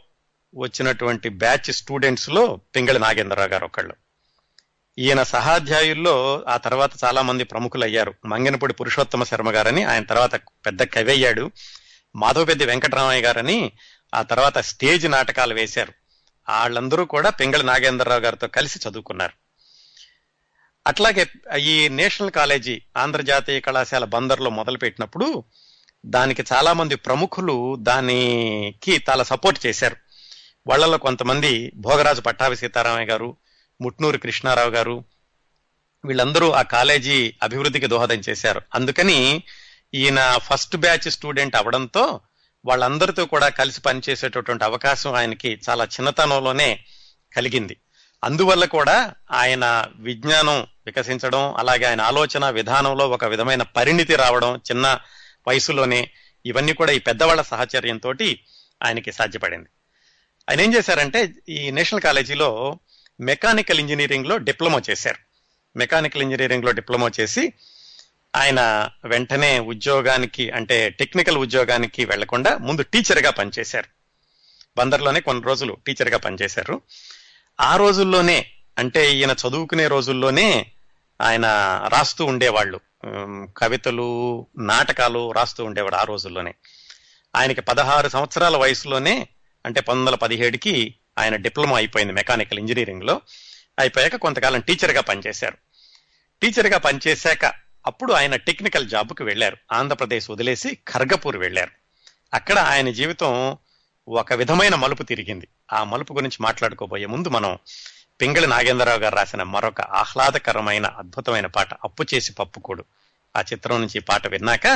వచ్చినటువంటి 0.56 1.30
బ్యాచ్ 1.30 1.72
స్టూడెంట్స్లో 1.72 2.60
పింగళి 2.76 3.00
నాగేంద్రరావు 3.00 3.50
గారు 3.50 3.66
ఒకళ్ళు. 3.66 3.94
ఈయన 4.98 5.24
సహాధ్యాయుల్లో 5.24 6.46
ఆ 6.48 6.58
తర్వాత 6.58 6.92
చాలా 7.04 7.22
మంది 7.22 7.44
ప్రముఖులు 7.44 7.84
అయ్యారు 7.84 8.14
మంగనపూడి 8.26 8.74
పురుషోత్తమ 8.74 9.24
శర్మ 9.24 9.52
గారని 9.52 9.84
ఆయన 9.84 10.04
తర్వాత 10.04 10.36
పెద్ద 10.36 10.84
కవి 10.84 11.12
అయ్యాడు. 11.12 11.52
మాధవపెద్ది 12.16 12.66
వెంకటరామయ్య 12.66 13.22
గారని 13.22 13.72
ఆ 14.16 14.22
తర్వాత 14.22 14.58
స్టేజ్ 14.58 15.12
నాటకాలు 15.12 15.54
వేశారు. 15.54 15.94
వాళ్ళందరూ 16.50 17.06
కూడా 17.06 17.30
పింగళి 17.30 17.64
నాగేంద్రరావు 17.64 18.22
గారితో 18.22 18.48
కలిసి 18.48 18.90
చదువుకున్నారు. 18.90 19.34
అట్లాగే 20.88 21.28
ఈ 21.60 21.90
నేషనల్ 21.90 22.32
కాలేజీ 22.32 22.82
ఆంధ్రజాతీయ 22.98 23.60
కళాశాల 23.60 24.06
బందర్లో 24.06 24.50
మొదలుపెట్టినప్పుడు 24.50 25.44
దానికి 26.06 26.44
చాలా 26.54 26.74
మంది 26.74 26.96
ప్రముఖులు 26.96 27.76
దానికి 27.80 29.04
చాలా 29.10 29.24
సపోర్ట్ 29.24 29.66
చేశారు. 29.66 29.96
వాళ్ళలో 30.68 30.98
కొంతమంది 30.98 31.72
భోగరాజు 31.76 32.22
పట్టాభి 32.22 32.56
సీతారామయ్య 32.56 33.06
గారు 33.06 33.38
ముట్నూరు 33.82 34.18
కృష్ణారావు 34.18 34.70
గారు 34.70 35.04
వీళ్ళందరూ 36.06 36.52
ఆ 36.52 36.62
కాలేజీ 36.62 37.34
అభివృద్ధికి 37.44 37.88
దోహదం 37.88 38.16
చేశారు. 38.16 38.62
అందుకని 38.76 39.44
ఈయన 39.94 40.38
ఫస్ట్ 40.38 40.76
బ్యాచ్ 40.76 41.12
స్టూడెంట్ 41.12 41.56
అవడంతో 41.56 42.20
వాళ్ళందరితో 42.66 43.26
కూడా 43.26 43.50
కలిసి 43.50 43.82
పనిచేసేటటువంటి 43.82 44.64
అవకాశం 44.64 45.14
ఆయనకి 45.14 45.60
చాలా 45.70 45.84
చిన్నతనంలోనే 45.84 46.80
కలిగింది. 47.36 47.78
అందువల్ల 48.24 48.66
కూడా 48.66 49.14
ఆయన 49.32 49.86
విజ్ఞానం 49.96 50.68
వికసించడం 50.86 51.54
అలాగే 51.54 51.86
ఆయన 51.86 52.02
ఆలోచన 52.02 52.50
విధానంలో 52.50 53.10
ఒక 53.10 53.26
విధమైన 53.26 53.64
పరిణితి 53.64 54.16
రావడం 54.16 54.58
చిన్న 54.58 55.00
వయసులోనే 55.48 56.10
ఇవన్నీ 56.46 56.74
కూడా 56.74 56.92
ఈ 56.92 57.00
పెద్దవాళ్ళ 57.00 57.42
సహచర్యంతో 57.42 58.14
ఆయనకి 58.84 59.12
సాధ్యపడింది. 59.12 59.70
ఆయన 60.50 60.62
ఏం 60.62 60.74
చేశారంటే 60.74 61.34
ఈ 61.50 61.72
నేషనల్ 61.72 62.02
కాలేజీలో 62.02 62.80
మెకానికల్ 63.20 63.80
ఇంజనీరింగ్లో 63.80 64.38
డిప్లొమా 64.38 64.82
చేశారు. 64.90 65.18
మెకానికల్ 65.78 66.22
ఇంజనీరింగ్లో 66.22 66.72
డిప్లొమా 66.72 67.12
చేసి 67.20 67.54
ఆయన 68.36 68.90
వెంటనే 69.06 69.60
ఉద్యోగానికి 69.60 70.50
అంటే 70.50 70.90
టెక్నికల్ 70.90 71.38
ఉద్యోగానికి 71.38 72.06
వెళ్ళకుండా 72.06 72.58
ముందు 72.58 72.82
టీచర్గా 72.82 73.30
పనిచేశారు. 73.30 73.86
బందర్లోనే 74.78 75.20
కొన్ని 75.20 75.44
రోజులు 75.44 75.78
టీచర్గా 75.88 76.18
పనిచేశారు. 76.18 76.82
ఆ 77.62 77.76
రోజుల్లోనే 77.76 78.46
అంటే 78.78 79.16
ఈయన 79.16 79.32
చదువుకునే 79.32 79.88
రోజుల్లోనే 79.88 80.72
ఆయన 81.22 81.46
రాస్తూ 81.88 82.26
ఉండేవాళ్ళు. 82.26 82.80
కవితలు 83.58 84.48
నాటకాలు 84.58 85.32
రాస్తూ 85.32 85.66
ఉండేవాడు 85.66 85.96
ఆ 85.96 86.04
రోజుల్లోనే. 86.04 86.54
ఆయనకి 87.36 87.62
పదహారు 87.62 88.10
సంవత్సరాల 88.10 88.58
వయసులోనే 88.58 89.28
అంటే 89.66 89.80
పంతొమ్మిది 89.80 90.10
వందల 90.10 90.16
పదిహేడుకి 90.16 90.96
ఆయన 91.20 91.36
డిప్లొమా 91.36 91.78
అయిపోయింది 91.78 92.14
మెకానికల్ 92.14 92.60
ఇంజనీరింగ్లో 92.60 93.22
అయిపోయాక 93.80 94.16
కొంతకాలం 94.16 94.62
టీచర్గా 94.62 95.02
పనిచేశారు. 95.02 95.58
టీచర్గా 96.42 96.78
పనిచేశాక 96.78 97.54
అప్పుడు 97.88 98.14
ఆయన 98.14 98.36
టెక్నికల్ 98.36 98.90
జాబ్కి 98.90 99.24
వెళ్ళారు. 99.24 99.58
ఆంధ్రప్రదేశ్ 99.72 100.30
వదిలేసి 100.30 100.78
ఖర్గపూర్ 100.94 101.38
వెళ్ళారు. 101.38 101.72
అక్కడ 102.34 102.60
ఆయన 102.60 102.92
జీవితం 102.92 103.58
ఒక 104.08 104.34
విధమైన 104.34 104.76
మలుపు 104.76 105.04
తిరిగింది. 105.04 105.48
ఆ 105.74 105.84
మలుపు 105.84 106.14
గురించి 106.14 106.38
మాట్లాడుకోబోయే 106.42 107.06
ముందు 107.06 107.30
మనం 107.30 107.58
పింగళి 108.22 108.48
నాగేంద్రరావు 108.48 109.00
గారు 109.00 109.16
రాసిన 109.16 109.44
మరొక 109.44 109.82
ఆహ్లాదకరమైన 109.82 110.86
అద్భుతమైన 110.86 111.46
పాట 111.46 111.74
అప్పు 111.74 112.04
చేసి 112.14 112.34
పప్పుకోడు 112.34 112.86
ఆ 113.36 113.42
చిత్రం 113.42 113.82
నుంచి 113.82 114.00
పాట 114.00 114.28
విన్నాక 114.28 114.68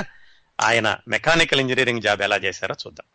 ఆయన 0.59 0.99
మెకానికల్ 1.07 1.59
ఇంజనీరింగ్ 1.59 2.01
జాబ్ 2.01 2.21
ఎలా 2.21 2.35
చేశారో 2.37 2.75
చూద్దాం. 2.87 3.07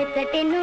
ఒకటెను 0.00 0.60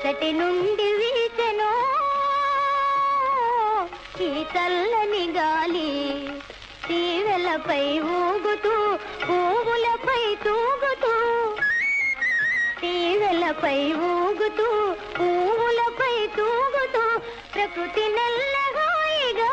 ఎచ్చటి 0.00 0.28
నుండి 0.32 0.88
వీసెను 0.98 1.70
ఈ 4.20 4.28
చల్లని 4.52 5.24
గాలి 5.36 5.88
తీవెలపై 6.84 7.80
ఊగుతూ 8.16 8.74
పువ్వులపై 9.24 10.22
తూగుతూ 10.44 11.12
తీవెలపై 12.82 13.76
ఊగుతూ 14.10 14.68
పువ్వులపై 15.18 16.14
తూగుతూ 16.38 17.02
ప్రకృతి 17.54 18.06
నెల్లగాయిగా 18.16 19.50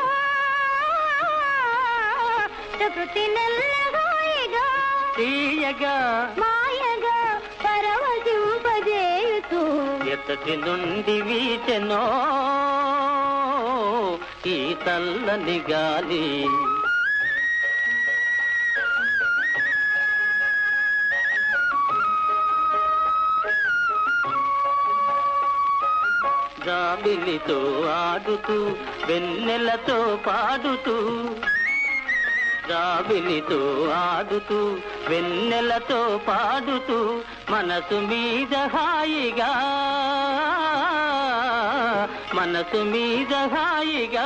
ప్రకృతి 2.75 3.25
నెల్లగాయిగా 3.37 4.67
తీయగా 5.17 5.97
పరవశింపజేయుతూ 9.51 9.61
ఎత్తటి 10.11 10.55
నుండి 10.57 11.15
వీచెనో 11.21 12.01
ఈ 14.45 14.75
తల్లని 14.85 15.57
గాలి. 15.69 16.25
జాబిలితో 26.65 27.57
ఆడుతూ 27.95 28.57
వెన్నెలతో 29.07 29.97
పాడుతూ 30.27 30.95
జాబిలితో 32.69 33.91
ఆడుతూ 33.95 34.77
వెన్నెలతో 35.07 36.19
పాడుతూ 36.27 37.21
మనసు 37.49 37.95
మీద 37.95 38.55
హాయిగా. 38.57 39.51
మనసు 42.33 42.77
మీద 42.77 43.33
హాయిగా. 43.33 44.25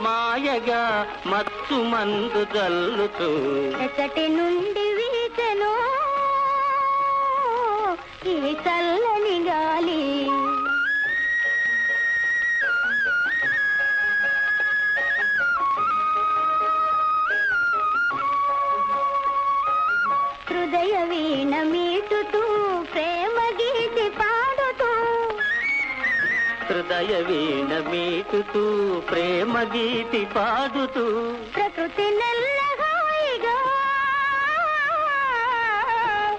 మాయగా 0.00 1.06
మత్తు 1.26 1.74
మందు 1.74 2.44
జల్లుతూ. 2.44 3.28
ఎచ్చటి 3.82 4.28
నుండి 4.28 4.94
వీచెను 4.94 5.76
ఈ 8.28 8.52
చల్లని 8.52 9.44
గాలి. 9.48 10.30
హృదయ 20.80 20.98
వీణ 21.08 21.54
మీటుతూ 21.62 22.40
ప్రేమ 22.92 23.38
గీతి 23.58 24.06
పాడుతూ. 24.18 24.88
హృదయ 26.68 27.14
వీణ 27.28 27.72
మీటుతూ 27.88 28.62
ప్రేమ 29.10 29.54
గీతి 29.74 30.22
పాడుతూ. 30.36 31.04
ప్రకృతి 31.54 32.06
నెల్లగాయిగా 32.20 33.56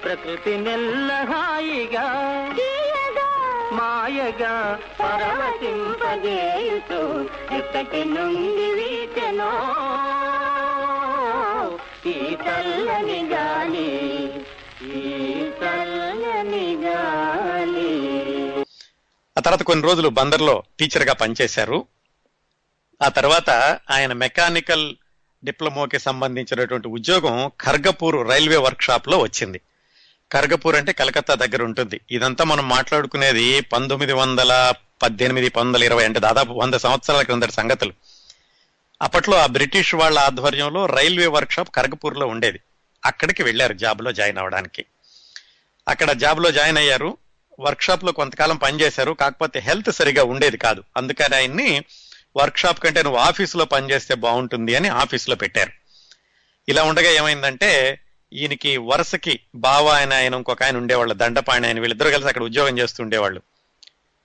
ప్రకృతి 0.06 0.58
నెల్ల 0.58 1.12
హాయిగా 1.32 2.08
మాయగా 3.78 4.56
పరవశింపజేయుతూ 5.02 7.02
ఎక్కటి 7.60 8.04
నుండి 8.06 8.70
వీచెనో 8.80 9.52
ఈ 12.06 12.10
చల్లని 12.10 13.30
గాలి 13.30 14.24
ఈ 14.84 15.10
చల్లని 15.42 16.76
గాలి. 16.76 17.92
ఆ 19.38 19.42
తర్వాత 19.42 19.64
కొన్ని 19.64 19.86
రోజులు 19.86 20.10
బందర్లో 20.10 20.64
టీచర్గా 20.80 21.14
పనిచేశారు. 21.14 21.86
ఆ 23.02 23.08
తర్వాత 23.08 23.80
ఆయన 23.90 24.14
మెకానికల్ 24.14 24.96
డిప్లొమాకి 25.44 26.00
సంబంధించినటువంటి 26.00 26.88
ఉద్యోగం 26.88 27.52
ఖర్గపూర్ 27.62 28.30
రైల్వే 28.30 28.58
వర్క్షాప్లో 28.58 29.18
వచ్చింది. 29.18 29.62
ఖర్గపూర్ 30.32 30.76
అంటే 30.76 30.92
కలకత్తా 30.92 31.34
దగ్గర 31.34 31.64
ఉంటుంది. 31.64 32.02
ఇదంతా 32.12 32.44
మనం 32.44 32.70
మాట్లాడుకునేది 32.70 33.62
పంతొమ్మిది 33.62 34.14
వందల 34.14 34.74
పద్దెనిమిది 35.04 35.50
పంతొమ్మిది 35.50 35.78
వందల 35.78 35.94
ఇరవై 35.94 36.06
అంటే 36.06 36.20
దాదాపు 36.20 36.52
వంద 36.54 36.74
సంవత్సరాల 36.74 37.22
క్రిందటి 37.22 37.52
సంగతులు. 37.52 37.94
అప్పట్లో 39.02 39.38
ఆ 39.38 39.46
బ్రిటిష్ 39.46 39.96
వాళ్ళ 39.96 40.20
ఆధ్వర్యంలో 40.20 40.86
రైల్వే 40.86 41.28
వర్క్షాప్ 41.28 41.76
కరగపూర్లో 41.76 42.22
లో 42.22 42.28
ఉండేది. 42.28 42.60
అక్కడికి 43.06 43.44
వెళ్ళారు 43.44 43.74
జాబ్లో 43.74 44.12
జాయిన్ 44.12 44.38
అవ్వడానికి. 44.38 44.86
అక్కడ 45.88 46.12
జాబ్లో 46.12 46.52
జాయిన్ 46.52 46.78
అయ్యారు. 46.78 47.18
వర్క్షాప్లో 47.60 48.08
లో 48.08 48.12
కొంతకాలం 48.12 48.58
పనిచేశారు. 48.58 49.12
కాకపోతే 49.12 49.60
హెల్త్ 49.60 49.92
సరిగా 49.92 50.24
ఉండేది 50.24 50.58
కాదు. 50.58 50.84
అందుకని 50.98 51.36
ఆయన్ని 51.36 51.84
వర్క్షాప్ 52.38 52.84
కంటే 52.84 53.04
నువ్వు 53.04 53.20
ఆఫీసులో 53.20 53.66
పనిచేస్తే 53.66 54.16
బాగుంటుంది 54.16 54.76
అని 54.76 54.88
ఆఫీసులో 54.88 55.36
పెట్టారు. 55.36 55.72
ఇలా 56.70 56.84
ఉండగా 56.84 57.10
ఏమైందంటే 57.10 58.00
ఈయనకి 58.34 58.78
వరుసకి 58.78 59.40
బావ 59.56 59.88
ఆయన 59.88 60.14
ఆయన 60.14 60.34
ఇంకొక 60.34 60.64
ఆయన 60.64 60.78
ఉండేవాళ్ళు 60.78 61.14
దండపాణి 61.14 61.68
ఆయన 61.68 61.80
వీళ్ళిద్దరూ 61.80 62.12
కలిసి 62.12 62.28
అక్కడ 62.28 62.44
ఉద్యోగం 62.44 62.80
చేస్తూ 62.80 63.04
ఉండేవాళ్ళు. 63.04 63.42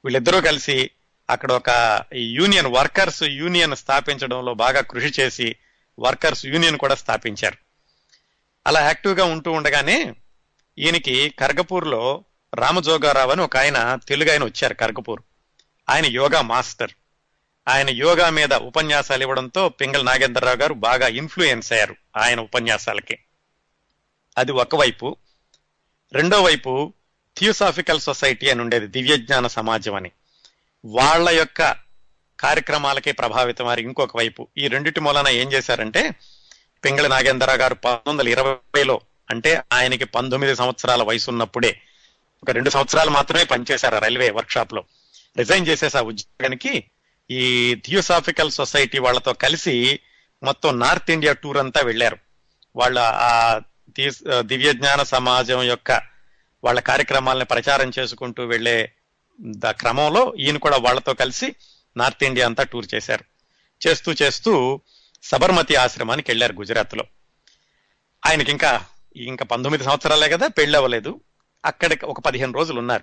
వీళ్ళిద్దరూ 0.04 0.40
కలిసి 0.40 0.90
అక్కడ 1.30 1.52
ఒక 1.52 2.02
యూనియన్ 2.14 2.66
వర్కర్స్ 2.66 3.22
యూనియన్ 3.22 3.76
స్థాపించడంలో 3.76 4.54
బాగా 4.54 4.80
కృషి 4.80 5.22
చేసి 5.22 5.56
వర్కర్స్ 5.98 6.46
యూనియన్ 6.46 6.78
కూడా 6.78 6.94
స్థాపించారు. 6.94 7.56
అలా 8.66 8.80
యాక్టివ్గా 8.80 9.24
ఉంటూ 9.24 9.52
ఉండగానే 9.52 10.14
ఈయనకి 10.78 11.28
కర్గపూర్లో 11.28 12.24
రామజోగారావు 12.54 13.30
అని 13.30 13.42
ఒక 13.42 13.56
ఆయన 13.56 13.98
తెలుగు 14.08 14.30
ఆయన 14.30 14.44
వచ్చారు 14.44 14.74
కర్గపూర్ 14.74 15.22
ఆయన 15.90 16.06
యోగా 16.06 16.42
మాస్టర్. 16.42 16.90
ఆయన 17.68 17.90
యోగా 17.90 18.30
మీద 18.30 18.54
ఉపన్యాసాలు 18.54 19.22
ఇవ్వడంతో 19.22 19.68
పింగళ 19.68 20.02
నాగేంద్రరావు 20.02 20.56
గారు 20.56 20.74
బాగా 20.74 21.08
ఇన్ఫ్లుయెన్స్ 21.08 21.72
అయ్యారు 21.72 21.96
ఆయన 22.16 22.40
ఉపన్యాసాలకి. 22.40 23.18
అది 24.38 24.52
ఒకవైపు. 24.52 25.16
రెండో 26.12 26.42
వైపు 26.42 26.92
థియోసాఫికల్ 27.38 28.00
సొసైటీ 28.00 28.50
అని 28.50 28.60
ఉండేది 28.60 28.86
దివ్యజ్ఞాన 28.86 29.46
సమాజం 29.46 29.94
అని. 29.94 30.10
వాళ్ళ 30.84 31.30
యొక్క 31.30 31.76
కార్యక్రమాలకే 32.40 33.12
ప్రభావితం 33.12 33.64
వారి 33.64 33.82
ఇంకొక 33.82 34.16
వైపు. 34.16 34.48
ఈ 34.58 34.68
రెండిటి 34.68 35.00
మూలన 35.00 35.28
ఏం 35.28 35.52
చేశారంటే 35.52 36.10
పింగళి 36.84 37.08
నాగేంద్రరావు 37.08 37.58
గారు 37.58 37.74
పంతొమ్మిది 37.74 38.34
వందల 38.34 38.48
ఇరవైలో 38.48 39.00
అంటే 39.30 39.62
ఆయనకి 39.72 40.04
పంతొమ్మిది 40.04 40.56
సంవత్సరాల 40.56 41.02
వయసు 41.02 41.30
ఉన్నప్పుడే 41.30 41.80
ఒక 42.42 42.50
రెండు 42.50 42.70
సంవత్సరాలు 42.70 43.10
మాత్రమే 43.10 43.44
పనిచేశారు 43.44 43.98
రైల్వే 43.98 44.30
వర్క్షాప్లో 44.30 44.84
రిజైన్ 45.36 45.66
చేసేసి 45.66 45.98
ఆ 45.98 46.00
ఉద్యోగానికి 46.00 46.84
ఈ 47.30 47.74
థియోసాఫికల్ 47.74 48.50
సొసైటీ 48.50 48.98
వాళ్ళతో 48.98 49.32
కలిసి 49.32 50.00
మొత్తం 50.42 50.80
నార్త్ 50.80 51.10
ఇండియా 51.10 51.32
టూర్ 51.32 51.56
అంతా 51.56 51.80
వెళ్ళారు. 51.80 52.18
వాళ్ళ 52.76 52.98
ఆ 52.98 53.60
దివ్య 54.40 54.72
జ్ఞాన 54.72 55.02
సమాజం 55.02 55.62
యొక్క 55.62 56.02
వాళ్ళ 56.64 56.80
కార్యక్రమాలను 56.80 57.44
ప్రచారం 57.44 57.92
చేసుకుంటూ 57.98 58.44
వెళ్ళే 58.44 58.92
క్రమంలో 59.70 60.34
ఈయన 60.38 60.56
కూడా 60.56 60.76
వాళ్ళతో 60.76 61.14
కలిసి 61.14 61.54
నార్త్ 61.96 62.24
ఇండియా 62.24 62.46
అంతా 62.46 62.62
టూర్ 62.62 62.86
చేశారు. 62.94 63.24
చేస్తూ 63.88 64.14
చేస్తూ 64.22 64.80
సబర్మతి 65.22 65.74
ఆశ్రమానికి 65.74 66.30
వెళ్ళారు 66.30 66.52
గుజరాత్లో. 66.52 67.04
ఆయనకి 68.26 68.50
ఇంకా 68.50 68.84
ఇంకా 69.16 69.44
పంతొమ్మిది 69.44 69.84
సంవత్సరాలే 69.84 70.28
కదా 70.28 70.46
పెళ్ళి 70.46 70.76
అవ్వలేదు. 70.76 71.20
అక్కడికి 71.64 72.06
ఒక 72.06 72.20
పదిహేను 72.20 72.52
రోజులు 72.52 72.78
ఉన్నారు. 72.78 73.02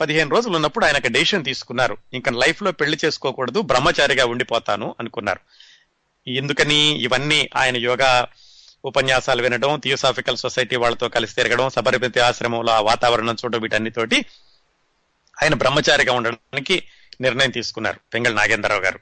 పదిహేను 0.00 0.30
రోజులు 0.30 0.54
ఉన్నప్పుడు 0.54 0.84
ఆయన 0.84 0.98
డెసిషన్ 0.98 1.44
తీసుకున్నారు. 1.44 1.96
ఇంకా 2.12 2.30
లైఫ్లో 2.30 2.72
పెళ్ళి 2.72 2.98
చేసుకోకూడదు 3.04 3.60
బ్రహ్మచారిగా 3.60 4.26
ఉండిపోతాను 4.26 4.94
అనుకున్నారు. 5.00 5.40
ఎందుకని? 6.30 6.74
ఇవన్నీ 6.74 7.50
ఆయన 7.56 7.76
యోగా 7.76 8.28
ఉపన్యాసాలు 8.84 9.42
వినడం 9.42 9.80
థియోసాఫికల్ 9.80 10.36
సొసైటీ 10.36 10.76
వాళ్ళతో 10.76 11.08
కలిసి 11.08 11.34
తిరగడం 11.34 11.70
సబర్మతి 11.70 12.20
ఆశ్రమంలో 12.20 12.72
ఆ 12.72 12.80
వాతావరణం 12.80 13.34
చూడడం 13.34 13.60
వీటన్నితోటి 13.60 14.24
ఆయన 15.42 15.54
బ్రహ్మచారిగా 15.54 16.12
ఉండడానికి 16.12 16.82
నిర్ణయం 17.20 17.50
తీసుకున్నారు 17.50 18.00
పెంగళ 18.14 18.32
నాగేంద్రరావు 18.32 18.80
గారు. 18.80 19.00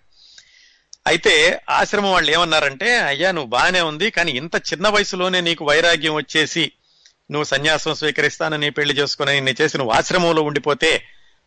అయితే 1.06 1.62
ఆశ్రమం 1.70 2.12
వాళ్ళు 2.12 2.30
ఏమన్నారంటే 2.30 2.98
అయ్యా 2.98 3.32
నువ్వు 3.32 3.48
బాగానే 3.48 3.80
ఉంది 3.80 4.10
కానీ 4.10 4.32
ఇంత 4.32 4.56
చిన్న 4.56 4.88
వయసులోనే 4.88 5.40
నీకు 5.40 5.64
వైరాగ్యం 5.64 6.14
వచ్చేసి 6.14 6.72
నువ్వు 7.30 7.44
సన్యాసం 7.44 7.94
స్వీకరిస్తాను 7.94 8.56
నీ 8.56 8.70
పెళ్ళి 8.70 8.94
చేసుకుని 8.94 9.40
నేను 9.40 9.62
చేసి 9.62 9.78
నువ్వు 9.78 9.94
ఆశ్రమంలో 9.94 10.42
ఉండిపోతే 10.42 11.04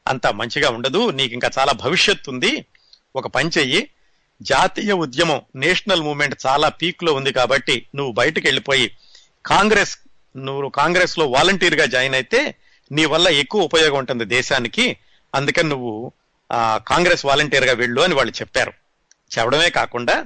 అంత 0.07 0.27
మంచిగా 0.27 0.69
ఉండదు 0.69 1.11
నీకు 1.11 1.33
ఇంకా 1.33 1.51
చాలా 1.59 1.71
భవిష్యత్తు 1.71 2.31
ఉంది 2.31 2.65
ఒక 3.15 3.27
పని 3.27 3.49
చెయ్యి. 3.57 3.89
జాతీయ 4.41 4.93
ఉద్యమం 4.93 5.41
నేషనల్ 5.55 6.01
మూవ్మెంట్ 6.01 6.35
చాలా 6.47 6.69
పీక్లో 6.69 7.13
ఉంది 7.13 7.31
కాబట్టి 7.31 7.87
నువ్వు 7.95 8.13
బయటకు 8.13 8.47
వెళ్ళిపోయి 8.47 8.97
కాంగ్రెస్ 9.45 9.97
నువ్వు 10.37 10.69
కాంగ్రెస్లో 10.69 11.27
వాలంటీర్గా 11.27 11.85
జాయిన్ 11.85 12.15
అయితే 12.15 12.55
నీ 12.91 13.05
వల్ల 13.05 13.27
ఎక్కువ 13.27 13.61
ఉపయోగం 13.61 13.97
ఉంటుంది 13.97 14.25
దేశానికి. 14.25 14.97
అందుకని 15.35 15.69
నువ్వు 15.69 16.11
ఆ, 16.51 16.77
కాంగ్రెస్ 16.87 17.25
వాలంటీర్గా 17.25 17.73
వెళ్ళు 17.73 18.01
అని 18.01 18.13
వాళ్ళు 18.13 18.33
చెప్పారు. 18.41 18.73
చెప్పడమే 19.39 19.69
కాకుండా 19.69 20.25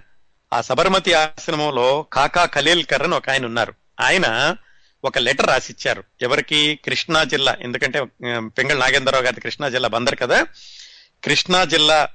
ఆ 0.53 0.61
సబర్మతి 0.61 1.13
ఆశ్రమంలో 1.13 2.05
కాకా 2.13 2.45
ఖలీల్కర్ 2.45 3.03
అని 3.03 3.15
ఒక 3.15 3.29
ఆయన 3.29 3.45
ఉన్నారు. 3.45 3.73
ఆయన 4.01 4.55
ఒక 5.03 5.17
లెటర్ 5.17 5.47
రాసిచ్చారు. 5.47 6.03
ఎవరికి? 6.21 6.79
కృష్ణా 6.85 7.23
జిల్లా. 7.23 7.57
ఎందుకంటే 7.61 8.03
పెంగళ 8.37 8.77
నాగేంద్రరావు 8.77 9.23
గారి 9.23 9.41
కృష్ణా 9.41 9.69
జిల్లా 9.69 9.89
బందరు 9.89 10.15
కదా. 10.15 10.47
కృష్ణా 11.23 11.63
జిల్లా 11.63 12.09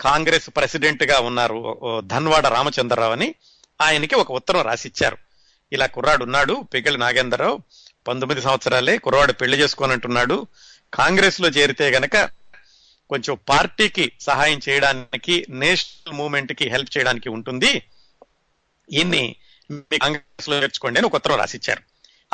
కాంగ్రెస్ 0.00 0.50
ప్రెసిడెంట్గా 0.56 1.18
ఉన్నారు 1.18 1.54
ఓ- 1.54 2.00
ధన్వాడ 2.00 2.46
రామచంద్రరావు 2.46 3.12
అని 3.12 3.34
ఆయనకి 3.80 4.14
ఒక 4.14 4.32
ఉత్తరం 4.32 4.62
రాసిచ్చారు. 4.62 5.18
ఇలా 5.72 5.86
కుర్రాడు 5.86 6.24
ఉన్నాడు 6.24 6.64
పిగళి 6.74 6.98
నాగేంద్రరావు. 6.98 7.58
పంతొమ్మిది 8.08 8.42
సంవత్సరాలే 8.42 8.98
కుర్రాడు 8.98 9.32
పెళ్ళి 9.32 9.60
చేసుకోనంటున్నాడు. 9.60 10.46
కాంగ్రెస్లో 10.94 11.48
చేరితే 11.48 11.90
గనక 11.90 12.16
కొంచెం 13.10 13.38
పార్టీకి 13.48 14.12
సహాయం 14.20 14.60
చేయడానికి 14.68 15.46
నేషనల్ 15.50 16.16
మూవ్మెంట్కి 16.16 16.68
హెల్ప్ 16.68 16.98
చేయడానికి 16.98 17.28
ఉంటుంది. 17.28 17.82
ఈయన్ని 18.92 19.36
మీ 19.70 19.98
కాంగ్రెస్లో 19.98 20.60
నేర్చుకోండి 20.60 20.98
అని 20.98 21.06
ఒక 21.06 21.14
ఉత్తరం 21.14 21.36
రాసిచ్చారు. 21.36 21.82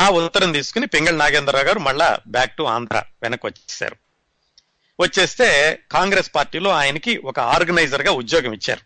ఆ 0.01 0.09
ఉత్తరం 0.11 0.53
తీసుకుని 0.53 0.87
పింగళ 0.87 1.17
నాగేంద్రరావు 1.17 1.65
గారు 1.65 1.79
మళ్ళా 1.79 2.19
బ్యాక్ 2.29 2.57
టు 2.57 2.63
ఆంధ్ర 2.63 3.03
వెనక్కి 3.23 3.47
వచ్చేసారు 3.47 3.97
వచ్చేస్తే 5.01 5.79
కాంగ్రెస్ 5.91 6.31
పార్టీలో 6.35 6.71
ఆయనకి 6.71 7.17
ఒక 7.17 7.41
ఆర్గనైజర్గా 7.41 8.11
ఉద్యోగం 8.11 8.53
ఇచ్చారు. 8.53 8.81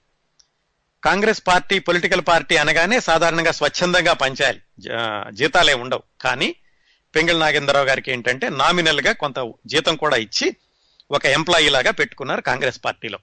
కాంగ్రెస్ 1.05 1.43
పార్టీ 1.47 1.79
పొలిటికల్ 1.79 2.23
పార్టీ 2.29 2.57
అనగానే 2.57 3.01
సాధారణంగా 3.01 3.53
స్వచ్ఛందంగా 3.53 4.13
పనిచేయాలి 4.13 4.61
జీతాలే 5.37 5.75
ఉండవు. 5.75 6.03
కానీ 6.21 6.55
పెంగళ 7.15 7.39
నాగేంద్రరావు 7.39 7.87
గారికి 7.87 8.13
ఏంటంటే 8.13 8.49
నామినల్గా 8.49 9.13
కొంత 9.13 9.53
జీతం 9.67 9.97
కూడా 9.97 10.17
ఇచ్చి 10.17 10.57
ఒక 11.11 11.27
ఎంప్లాయీ 11.27 11.69
లాగా 11.69 11.91
పెట్టుకున్నారు 11.91 12.41
కాంగ్రెస్ 12.41 12.81
పార్టీలో. 12.85 13.19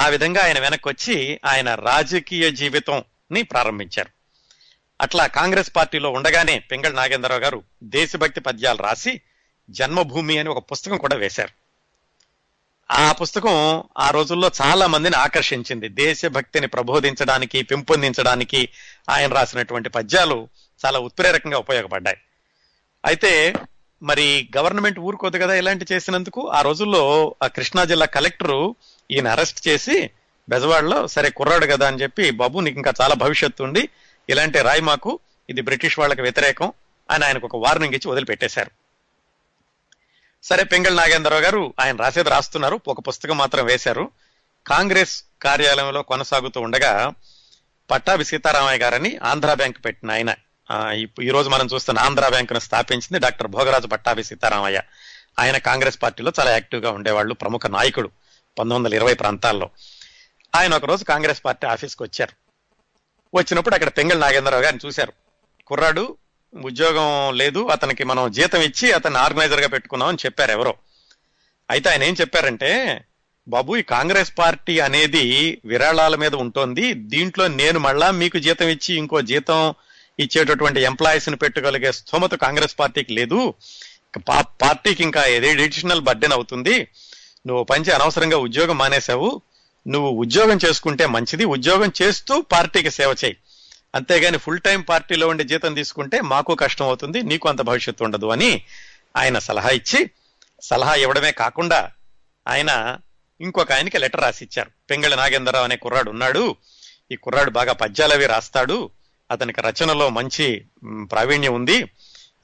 ఆ 0.00 0.08
విధంగా 0.08 0.44
ఆయన 0.44 0.58
వెనక్కి 0.58 0.88
వచ్చి 0.88 1.40
ఆయన 1.44 1.74
రాజకీయ 1.74 2.50
జీవితంని 2.50 3.42
ప్రారంభించారు. 3.42 4.08
అట్లా 5.00 5.26
కాంగ్రెస్ 5.26 5.70
పార్టీలో 5.76 6.10
ఉండగానే 6.10 6.58
పెంగళ 6.58 6.92
నాగేంద్రరావు 6.92 7.40
గారు 7.40 7.62
దేశభక్తి 7.82 8.40
పద్యాలు 8.40 8.78
రాసి 8.78 9.20
జన్మభూమి 9.70 10.38
అని 10.38 10.48
ఒక 10.48 10.70
పుస్తకం 10.72 10.96
కూడా 10.96 11.16
వేశారు. 11.16 11.50
ఆ 12.92 13.12
పుస్తకం 13.12 13.84
ఆ 13.98 14.10
రోజుల్లో 14.10 14.50
చాలా 14.62 14.86
మందిని 14.86 15.16
ఆకర్షించింది. 15.16 15.88
దేశభక్తిని 15.88 16.66
ప్రబోధించడానికి 16.66 17.62
పెంపొందించడానికి 17.62 18.68
ఆయన 19.10 19.32
రాసినటువంటి 19.32 19.88
పద్యాలు 19.88 20.48
చాలా 20.86 20.98
ఉత్ప్రేరకంగా 20.98 21.58
ఉపయోగపడ్డాయి. 21.58 22.16
అయితే 23.04 23.54
మరి 24.02 24.48
గవర్నమెంట్ 24.56 24.98
ఊరుకోదు 24.98 25.38
కదా 25.38 25.54
ఇలాంటి 25.54 25.86
చేసినందుకు 25.92 26.48
ఆ 26.48 26.60
రోజుల్లో 26.62 27.34
ఆ 27.42 27.46
కృష్ణా 27.46 27.84
జిల్లా 27.84 28.06
కలెక్టరు 28.06 28.74
ఈయన 29.10 29.28
అరెస్ట్ 29.28 29.68
చేసి 29.68 30.10
బెజవాడలో 30.48 31.06
సరే 31.06 31.30
కుర్రాడు 31.30 31.66
కదా 31.66 31.86
అని 31.86 32.02
చెప్పి 32.02 32.30
బాబు 32.30 32.60
నీకు 32.60 32.76
ఇంకా 32.76 32.92
చాలా 33.00 33.14
భవిష్యత్తు 33.14 33.64
ఉంది. 33.64 33.88
ఇలాంటి 34.28 34.58
రాయి 34.58 34.80
మాకు 34.80 35.18
ఇది 35.50 35.60
బ్రిటిష్ 35.60 35.98
వాళ్ళకి 35.98 36.22
వ్యతిరేకం 36.22 36.72
అని 37.10 37.24
ఆయనకు 37.24 37.46
ఒక 37.46 37.56
వార్నింగ్ 37.56 37.94
ఇచ్చి 37.94 38.10
వదిలిపెట్టేశారు. 38.10 38.70
సరే 40.42 40.64
పెంగళ 40.64 40.94
నాగేంద్రరావు 40.94 41.42
గారు 41.42 41.74
ఆయన 41.80 41.96
రాసేది 41.96 42.30
రాస్తున్నారు. 42.30 42.80
ఒక 42.88 43.08
పుస్తకం 43.08 43.38
మాత్రం 43.38 43.64
వేశారు. 43.64 44.10
కాంగ్రెస్ 44.66 45.24
కార్యాలయంలో 45.42 46.02
కొనసాగుతూ 46.02 46.60
ఉండగా 46.60 47.12
పట్టాభి 47.90 48.24
సీతారామయ్య 48.24 48.78
గారని 48.78 49.16
ఆంధ్ర 49.16 49.54
బ్యాంక్ 49.54 49.84
పెట్టిన 49.84 50.10
ఆయన. 50.10 50.34
ఈ 51.22 51.30
రోజు 51.30 51.48
మనం 51.48 51.66
చూస్తున్న 51.74 51.98
ఆంధ్ర 51.98 52.28
బ్యాంకును 52.28 52.58
స్థాపించింది 52.58 53.18
డాక్టర్ 53.18 53.46
భోగరాజు 53.46 53.86
పట్టాభి 53.86 54.24
సీతారామయ్య. 54.24 54.80
ఆయన 55.38 55.58
కాంగ్రెస్ 55.58 56.02
పార్టీలో 56.02 56.32
చాలా 56.40 56.50
యాక్టివ్గా 56.50 56.90
ఉండేవాళ్ళు 56.90 57.34
ప్రముఖ 57.34 57.66
నాయకుడు 57.66 58.08
పంతొమ్మిది 58.58 58.74
వందల 58.74 58.94
ఇరవై 58.94 59.14
ప్రాంతాల్లో. 59.14 59.70
ఆయన 60.54 60.74
ఒక 60.74 60.84
రోజు 60.84 61.04
కాంగ్రెస్ 61.04 61.44
పార్టీ 61.44 61.66
ఆఫీస్కి 61.66 62.02
వచ్చారు. 62.02 62.34
వచ్చినప్పుడు 63.34 63.74
అక్కడ 63.74 63.88
పెంగళ 63.88 64.18
నాగేంద్రరావు 64.18 64.62
గారిని 64.62 64.86
చూశారు. 64.86 65.12
కుర్రాడు 65.66 66.16
ఉద్యోగం 66.54 67.36
లేదు 67.36 67.66
అతనికి 67.66 68.04
మనం 68.04 68.32
జీతం 68.32 68.60
ఇచ్చి 68.60 68.92
అతన్ని 68.92 69.18
ఆర్గనైజర్గా 69.18 69.62
గా 69.62 69.68
పెట్టుకున్నాం 69.68 70.08
అని 70.08 70.18
చెప్పారు 70.26 70.50
ఎవరో. 70.50 70.74
అయితే 71.70 71.90
ఆయన 71.90 72.02
ఏం 72.02 72.16
చెప్పారంటే 72.20 73.04
బాబు 73.48 73.76
ఈ 73.76 73.82
కాంగ్రెస్ 73.82 74.32
పార్టీ 74.38 74.78
అనేది 74.78 75.60
విరాళాల 75.64 76.16
మీద 76.16 76.34
ఉంటుంది 76.34 76.94
దీంట్లో 76.94 77.48
నేను 77.48 77.78
మళ్ళా 77.78 78.10
మీకు 78.10 78.38
జీతం 78.38 78.68
ఇచ్చి 78.68 78.94
ఇంకో 78.94 79.20
జీతం 79.20 79.74
ఇచ్చేటటువంటి 80.22 80.80
ఎంప్లాయీస్ని 80.80 81.36
పెట్టుకోగలిగే 81.36 81.92
స్థోమత 81.92 82.34
కాంగ్రెస్ 82.34 82.78
పార్టీకి 82.78 83.12
లేదు. 83.12 83.54
పా- 84.28 84.44
పార్టీకి 84.62 85.02
ఇంకా 85.02 85.24
ఏది 85.24 85.50
అడిషనల్ 85.50 86.00
బర్డెన్ 86.00 86.32
అవుతుంది? 86.32 86.88
నువ్వు 87.46 87.64
పంచి 87.64 87.92
అనవసరంగా 87.92 88.36
ఉద్యోగం 88.36 88.78
మానేశావు. 88.78 89.42
నువ్వు 89.88 90.10
ఉద్యోగం 90.10 90.58
చేసుకుంటే 90.66 91.06
మంచిది. 91.06 91.44
ఉద్యోగం 91.44 91.92
చేస్తూ 92.02 92.40
పార్టీకి 92.40 92.90
సేవ 92.90 93.14
చేయి. 93.24 93.36
అంతేగాని 93.94 94.38
ఫుల్ 94.38 94.60
టైం 94.60 94.80
పార్టీలో 94.80 95.28
ఉండి 95.28 95.44
జీతం 95.44 95.74
తీసుకుంటే 95.74 96.20
మాకు 96.20 96.54
కష్టం 96.54 96.84
అవుతుంది. 96.84 97.22
నీకు 97.22 97.48
అంత 97.48 97.60
భవిష్యత్తు 97.60 98.04
ఉండదు 98.04 98.26
అని 98.26 98.62
ఆయన 99.16 99.38
సలహా 99.38 99.68
ఇచ్చి 99.68 100.10
సలహా 100.62 100.94
ఇవ్వడమే 100.94 101.32
కాకుండా 101.32 101.90
ఆయన 102.48 102.96
ఇంకొక 103.40 103.72
ఆయనకి 103.72 103.98
లెటర్ 103.98 104.20
రాసి 104.20 104.44
ఇచ్చారు 104.44 104.70
పెంగళి 104.90 105.16
నాగేంద్రరావు 105.16 105.64
అనే 105.64 105.76
కుర్రాడు 105.76 106.10
ఉన్నాడు. 106.10 106.56
ఈ 107.12 107.16
కుర్రాడు 107.16 107.50
బాగా 107.50 107.72
పద్యాలవి 107.72 108.26
రాస్తాడు. 108.26 108.90
అతనికి 109.30 109.60
రచనలో 109.60 110.08
మంచి 110.08 110.64
ప్రావీణ్యం 111.02 111.54
ఉంది. 111.54 111.90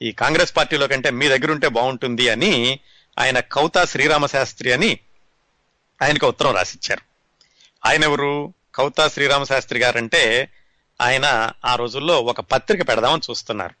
ఈ 0.01 0.11
కాంగ్రెస్ 0.11 0.55
పార్టీలో 0.55 0.87
కంటే 0.87 1.09
మీ 1.09 1.27
దగ్గర 1.27 1.51
ఉంటే 1.51 1.67
బాగుంటుంది 1.67 2.29
అని 2.29 2.79
ఆయన 3.19 3.39
కౌతా 3.39 3.85
శ్రీరామ 3.85 4.25
శాస్త్రి 4.25 4.71
అని 4.71 4.99
ఆయనకు 6.01 6.27
ఉత్తరం 6.27 6.55
రాసిచ్చారు. 6.55 7.01
ఆయన 7.87 8.03
ఎవరు? 8.03 8.53
కౌతా 8.75 9.07
శ్రీరామ 9.07 9.43
శాస్త్రి 9.43 9.79
గారంటే 9.79 10.49
ఆయన 11.01 11.51
ఆ 11.65 11.75
రోజుల్లో 11.75 12.21
ఒక 12.21 12.39
పత్రిక 12.39 12.87
పెడదామని 12.87 13.21
చూస్తున్నారు. 13.29 13.75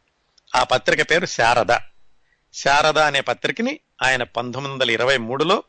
ఆ 0.57 0.63
పత్రిక 0.63 1.09
పేరు 1.09 1.25
శారద. 1.25 1.77
శారద 2.53 2.97
అనే 2.97 3.21
పత్రికని 3.21 3.79
ఆయన 4.03 4.23
పంతొమ్మిది 4.23 4.73
వందల 4.73 4.91
ఇరవై 4.91 5.17
మూడులో 5.17 5.63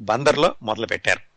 బందర్లో 0.00 0.54
మొదలు 0.62 0.86
పెట్టారు 0.86 1.33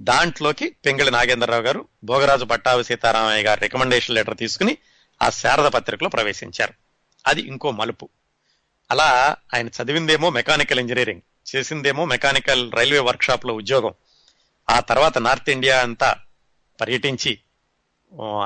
దాంట్లోకి 0.00 0.70
పెంగళి 0.86 1.10
నాగేంద్రరావు 1.10 1.62
గారు 1.62 1.88
భోగరాజు 2.04 2.44
పట్టాభి 2.44 2.84
సీతారామయ్య 2.84 3.42
గారి 3.42 3.60
రికమెండేషన్ 3.60 4.14
లెటర్ 4.14 4.36
తీసుకుని 4.36 4.76
ఆ 5.22 5.30
శారద 5.30 5.66
పత్రికలో 5.66 6.08
ప్రవేశించారు. 6.08 6.74
అది 7.26 7.40
ఇంకో 7.40 7.70
మలుపు. 7.70 8.08
అలా 8.90 9.36
ఆయన 9.54 9.68
చదివిందేమో 9.68 10.30
మెకానికల్ 10.30 10.80
ఇంజనీరింగ్ 10.80 11.20
చేసిందేమో 11.56 12.04
మెకానికల్ 12.04 12.72
రైల్వే 12.72 12.98
వర్క్షాప్లో 12.98 13.54
ఉద్యోగం. 13.54 13.94
ఆ 14.70 14.80
తర్వాత 14.80 15.18
నార్త్ 15.18 15.50
ఇండియా 15.50 15.80
అంతా 15.80 16.16
పర్యటించి 16.80 17.38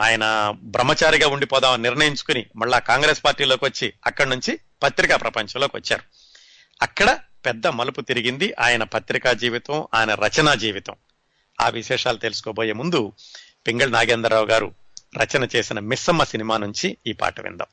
ఆయన 0.01 0.55
బ్రహ్మచారిగా 0.63 1.29
ఉండిపోదామని 1.29 1.83
నిర్ణయించుకుని 1.83 2.47
మళ్ళా 2.57 2.79
కాంగ్రెస్ 2.79 3.25
పార్టీలోకి 3.25 3.65
వచ్చి 3.65 3.93
అక్కడి 4.07 4.31
నుంచి 4.31 4.59
పత్రికా 4.83 5.17
ప్రపంచంలోకి 5.17 5.77
వచ్చారు. 5.77 6.03
అక్కడ 6.83 7.19
పెద్ద 7.47 7.67
మలుపు 7.67 8.01
తిరిగింది 8.01 8.55
ఆయన 8.61 8.83
పత్రికా 8.83 9.33
జీవితం 9.33 9.89
ఆయన 9.95 10.15
రచనా 10.15 10.55
జీవితం. 10.55 10.95
ఆ 11.65 11.69
విశేషాలు 11.69 12.19
తెలుసుకోబోయే 12.19 12.73
ముందు 12.73 13.01
పింగళి 13.67 13.91
నాగేంద్రరావు 13.91 14.47
గారు 14.47 14.69
రచన 15.17 15.49
చేసిన 15.57 15.79
మిస్సమ్మ 15.91 16.23
సినిమా 16.25 16.57
నుంచి 16.59 16.89
ఈ 17.07 17.13
పాట 17.13 17.41
విందాం. 17.41 17.71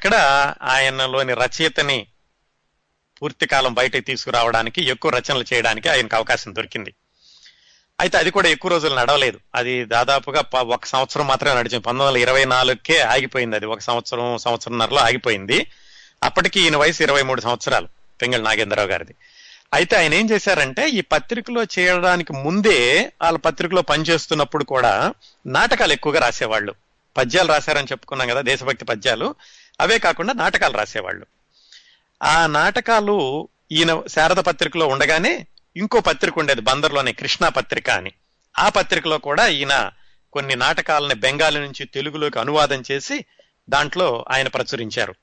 అక్కడ 0.00 0.54
ఆయనలోని 0.62 1.34
రచయితని 1.34 2.06
పూర్తి 3.22 3.46
కాలం 3.46 3.74
బయటకు 3.74 4.00
తీసుకురావడానికి 4.00 4.82
ఎక్కువ 4.82 5.10
రచనలు 5.10 5.44
చేయడానికి 5.54 5.88
ఆయనకు 5.88 6.16
అవకాశం 6.16 6.54
దొరికింది. 6.54 6.94
అయితే 8.00 8.18
అది 8.18 8.30
కూడా 8.30 8.48
ఎక్కువ 8.48 8.70
రోజులు 8.70 8.94
నడవలేదు. 8.94 9.40
అది 9.54 9.84
దాదాపుగా 9.84 10.44
ఒక 10.60 10.84
సంవత్సరం 10.84 11.26
మాత్రమే 11.26 11.54
నడిచింది. 11.54 11.78
పంతొమ్మిది 11.78 12.08
వందల 12.08 12.16
ఇరవై 12.16 12.44
నాలుగుకే 12.44 13.00
ఆగిపోయింది 13.00 13.56
అది. 13.56 13.66
ఒక 13.66 13.80
సంవత్సరం 13.80 14.38
సంవత్సరంన్నరలో 14.38 14.98
ఆగిపోయింది. 14.98 15.70
అప్పటికి 16.22 16.60
ఈయన 16.60 16.76
వయసు 16.76 17.02
ఇరవై 17.02 17.22
మూడు 17.22 17.40
సంవత్సరాలు 17.40 17.88
పెంగళ 18.22 18.42
నాగేంద్రరావు 18.42 18.88
గారిది. 18.88 19.14
అయితే 19.74 19.96
ఆయన 19.96 20.14
ఏం 20.14 20.30
చేశారంటే 20.30 20.88
ఈ 20.88 21.00
పత్రికలో 21.00 21.64
చేయడానికి 21.78 22.32
ముందే 22.32 23.12
వాళ్ళ 23.22 23.38
పత్రికలో 23.38 23.82
పనిచేస్తున్నప్పుడు 23.82 24.64
కూడా 24.64 25.14
నాటకాలు 25.46 25.92
ఎక్కువగా 25.92 26.20
రాసేవాళ్ళు. 26.20 26.74
పద్యాలు 27.16 27.48
రాశారని 27.48 27.86
చెప్పుకున్నాం 27.86 28.28
కదా 28.28 28.40
దేశభక్తి 28.40 28.84
పద్యాలు. 28.84 29.34
అవే 29.80 29.98
కాకుండా 29.98 30.32
నాటకాలు 30.32 30.76
రాసేవాళ్ళు. 30.76 31.26
ఆ 32.22 32.46
నాటకాలు 32.46 33.48
ఈయన 33.72 34.02
శారద 34.08 34.36
పత్రికలో 34.36 34.86
ఉండగానే 34.86 35.46
ఇంకో 35.76 36.00
పత్రిక 36.00 36.38
ఉండేది 36.38 36.60
బందర్లోనే 36.60 37.12
కృష్ణా 37.12 37.48
పత్రిక 37.48 37.90
అని. 37.90 38.12
ఆ 38.58 38.68
పత్రికలో 38.68 39.18
కూడా 39.18 39.46
ఈయన 39.46 39.90
కొన్ని 40.32 40.56
నాటకాలని 40.56 41.14
బెంగాలీ 41.14 41.60
నుంచి 41.60 41.86
తెలుగులోకి 41.86 42.38
అనువాదం 42.38 42.82
చేసి 42.90 43.24
దాంట్లో 43.70 44.24
ఆయన 44.30 44.48
ప్రచురించారు. 44.48 45.14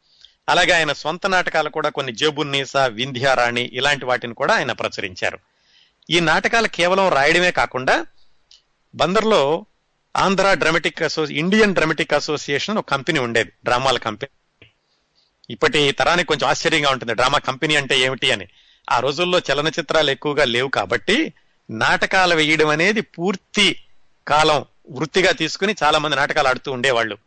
అలాగే 0.50 0.72
ఆయన 0.72 0.93
సొంత 0.93 1.28
నాటకాలు 1.28 1.70
కూడా 1.70 1.89
కొన్ని 1.89 2.13
జేబున్నీసా 2.13 2.86
వింధ్యారాణి 2.86 3.70
ఇలాంటి 3.74 4.06
వాటిని 4.06 4.34
కూడా 4.34 4.56
ఆయన 4.56 4.72
ప్రచురించారు. 4.72 5.39
ఈ 6.10 6.20
నాటకాలు 6.20 6.67
కేవలం 6.67 7.10
రాయడమే 7.10 7.52
కాకుండా 7.52 8.06
బందర్లో 8.96 9.65
Andhra 10.17 10.54
dramatic 10.54 11.02
association 11.02 11.34
Indian 11.34 11.74
dramatic 11.74 12.13
association 12.13 12.78
ఒక 12.78 12.89
కంపెనీ 12.89 13.20
ఉండేది 13.20 13.52
డ్రామాల 13.63 13.98
కంపెనీ. 13.98 14.37
ఇప్పటి 15.50 15.92
తరానికి 15.92 16.28
కొంచెం 16.28 16.50
ఆశ్చర్యంగా 16.50 16.90
ఉంటుంది. 16.90 17.14
డ్రామా 17.14 17.38
కంపెనీ 17.38 17.76
అంటే 17.76 18.00
ఏమిటి 18.00 18.32
అని. 18.32 18.48
ఆ 18.92 19.00
రోజుల్లో 19.00 19.40
చలనచిత్రాలు 19.40 20.12
ఎక్కువగా 20.12 20.46
లేవు 20.46 20.68
కాబట్టి 20.68 21.34
నాటకాలు 21.70 22.36
వేయడం 22.36 22.68
అనేది 22.68 23.02
పూర్తి 23.02 23.82
కాలం 24.28 24.66
వృత్తిగా 24.90 25.32
తీసుకుని 25.32 25.76
చాలా 25.84 25.98
మంది 25.98 26.16
నాటకాలు 26.16 26.48
ఆడుతూ 26.48 26.72
ఉండేవాళ్ళు. 26.72 27.18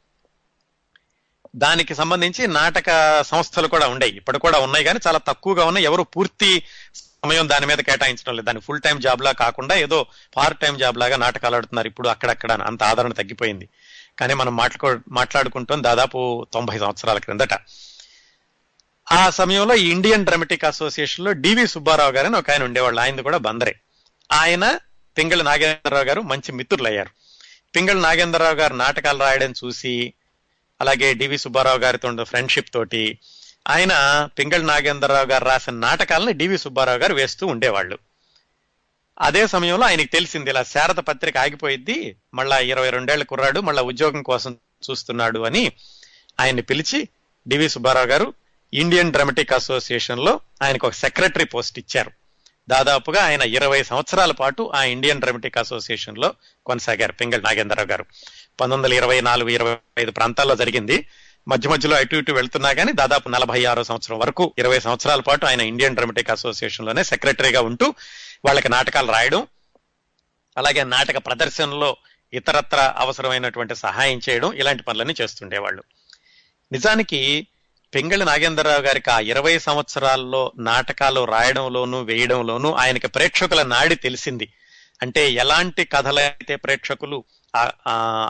దానికి 1.56 1.94
సంబంధించి 1.94 2.46
నాటక 2.46 3.22
సంస్థలు 3.22 3.68
కూడా 3.68 3.88
ఉండేవి 3.88 4.16
ఇప్పుడు 4.16 4.38
కూడా 4.38 4.58
ఉన్నాయి 4.58 4.84
కానీ 4.84 5.00
చాలా 5.06 5.18
తక్కువగా 5.18 5.64
ఉన్నాయి. 5.64 5.86
ఎవరు 5.86 6.02
పూర్తి 6.02 6.62
సమయం 6.96 7.48
దాని 7.48 7.66
మీద 7.66 7.78
కేటాయించడం 7.78 8.36
లేదు. 8.36 8.46
దాని 8.46 8.60
ఫుల్ 8.60 8.80
టైం 8.80 9.00
జాబ్ 9.00 9.22
లా 9.22 9.32
కాకుండా 9.32 9.74
ఏదో 9.74 10.06
పార్ట్ 10.36 10.60
టైం 10.60 10.78
జాబ్ 10.78 10.98
లాగా 10.98 11.16
నాటకాలు 11.16 11.56
ఆడుతున్నారు. 11.56 11.88
ఇప్పుడు 11.88 12.08
అక్కడక్కడ 12.08 12.52
అంత 12.52 12.82
ఆదరణ 12.82 13.12
తగ్గిపోయింది. 13.12 13.68
కానీ 14.18 14.34
మనం 14.34 14.56
మాట్లాడుకో 14.56 15.04
మాట్లాడుకుంటాం 15.08 15.82
దాదాపు 15.82 16.46
తొంభై 16.52 16.78
సంవత్సరాల 16.78 17.18
క్రిందట. 17.18 17.54
ఆ 19.12 19.30
సమయంలో 19.30 19.74
ఇండియన్ 19.74 20.24
డ్రామాటిక్ 20.24 20.64
అసోసియేషన్లో 20.64 21.32
డివి 21.32 21.66
సుబ్బారావు 21.66 22.12
గారు 22.12 22.26
అని 22.26 22.36
ఒక 22.36 22.50
ఆయన 22.50 22.64
ఉండేవాళ్ళు. 22.64 23.00
ఆయనది 23.00 23.22
కూడా 23.22 23.38
బందరే. 23.38 23.80
ఆయన 24.32 24.78
పింగళి 25.18 25.42
నాగేంద్రరావు 25.42 26.04
గారు 26.04 26.20
మంచి 26.20 26.52
మిత్రులు 26.52 26.88
అయ్యారు 26.88 27.10
పింగళి 27.76 28.00
నాగేంద్రరావు 28.00 28.54
గారు 28.54 28.74
నాటకాలు 28.74 29.18
రాయడం 29.18 29.54
చూసి 29.64 30.12
అలాగే 30.80 31.14
డివి 31.14 31.38
సుబ్బారావు 31.38 31.78
గారితో 31.78 32.08
ఉన్న 32.08 32.22
ఫ్రెండ్షిప్ 32.22 32.70
తోటి 32.74 33.18
ఆయన 33.68 33.92
పింగళి 34.38 34.62
నాగేంద్రరావు 34.62 35.26
గారు 35.26 35.44
రాసిన 35.44 35.74
నాటకాలను 35.74 36.30
డివి 36.30 36.58
సుబ్బారావు 36.58 36.98
గారు 36.98 37.14
వేస్తూ 37.14 37.46
ఉండేవాళ్ళు. 37.46 37.98
అదే 39.20 39.46
సమయంలో 39.46 39.86
ఆయనకి 39.86 40.08
తెలిసింది 40.08 40.50
ఇలా 40.50 40.62
శారద 40.62 40.94
పత్రిక 40.94 41.38
ఆగిపోయిద్ది 41.38 42.16
మళ్ళా 42.34 42.58
ఇరవై 42.58 42.90
రెండేళ్ళ 42.90 43.24
కుర్రాడు 43.24 43.60
మళ్ళా 43.60 43.82
ఉద్యోగం 43.82 44.22
కోసం 44.22 44.56
చూస్తున్నాడు 44.90 45.40
అని 45.40 45.72
ఆయన్ని 46.40 46.62
పిలిచి 46.62 47.08
డివి 47.48 47.68
సుబ్బారావు 47.68 48.06
గారు 48.06 48.34
ఇండియన్ 48.74 49.12
డ్రామటిక్ 49.12 49.52
అసోసియేషన్లో 49.52 50.40
ఆయనకు 50.62 50.86
ఒక 50.86 50.92
సెక్రటరీ 50.92 51.44
పోస్ట్ 51.44 51.78
ఇచ్చారు. 51.78 52.10
దాదాపుగా 52.68 53.22
ఆయన 53.22 53.42
ఇరవై 53.42 53.82
సంవత్సరాల 53.82 54.32
పాటు 54.32 54.72
ఆ 54.74 54.84
ఇండియన్ 54.84 55.20
డ్రామటిక్ 55.20 55.58
అసోసియేషన్లో 55.58 56.34
కొనసాగారు 56.66 57.12
పింగళి 57.12 57.42
నాగేంద్రరావు 57.42 57.88
గారు. 57.88 58.02
పంతొమ్మిది 58.60 58.82
వందల 58.82 58.92
ఇరవై 58.92 59.20
నాలుగు 59.20 59.48
ఇరవై 59.48 59.76
ఐదు 59.98 60.10
ప్రాంతాల్లో 60.10 60.56
జరిగింది. 60.56 61.08
మధ్య 61.48 61.68
మధ్యలో 61.68 61.96
అటు 61.96 62.16
ఇటు 62.16 62.32
వెళ్తున్నా 62.32 62.72
కానీ 62.72 62.92
దాదాపు 62.92 63.28
నలభై 63.28 63.64
ఆరో 63.64 63.84
సంవత్సరం 63.84 64.18
వరకు 64.18 64.54
ఇరవై 64.58 64.80
సంవత్సరాల 64.80 65.20
పాటు 65.20 65.46
ఆయన 65.46 65.60
ఇండియన్ 65.60 65.94
డ్రామటిక్ 65.94 66.30
అసోసియేషన్లోనే 66.30 67.04
సెక్రటరీగా 67.04 67.60
ఉంటూ 67.60 67.94
వాళ్ళకి 68.44 68.68
నాటకాలు 68.68 69.12
రాయడం 69.12 69.46
అలాగే 70.58 70.84
నాటక 70.84 71.26
ప్రదర్శనలో 71.26 71.96
ఇతరత్ర 72.32 72.94
అవసరమైనటువంటి 72.96 73.74
సహాయం 73.74 74.20
చేయడం 74.30 74.52
ఇలాంటి 74.52 74.82
పనులన్నీ 74.82 75.14
చేస్తుండేవాళ్ళు. 75.20 75.82
నిజానికి 76.72 77.46
పింగళి 77.94 78.24
నాగేంద్రరావు 78.24 78.80
గారికి 78.80 79.10
ఆ 79.10 79.18
ఇరవై 79.18 79.58
సంవత్సరాల్లో 79.58 80.52
నాటకాలు 80.58 81.24
రాయడంలోనూ 81.24 82.02
వేయడంలోనూ 82.02 82.72
ఆయనకి 82.72 83.08
ప్రేక్షకుల 83.08 83.62
నాడి 83.62 83.94
తెలిసింది. 83.94 84.52
అంటే 85.02 85.30
ఎలాంటి 85.30 85.84
కథలైతే 85.84 86.56
ప్రేక్షకులు 86.56 87.24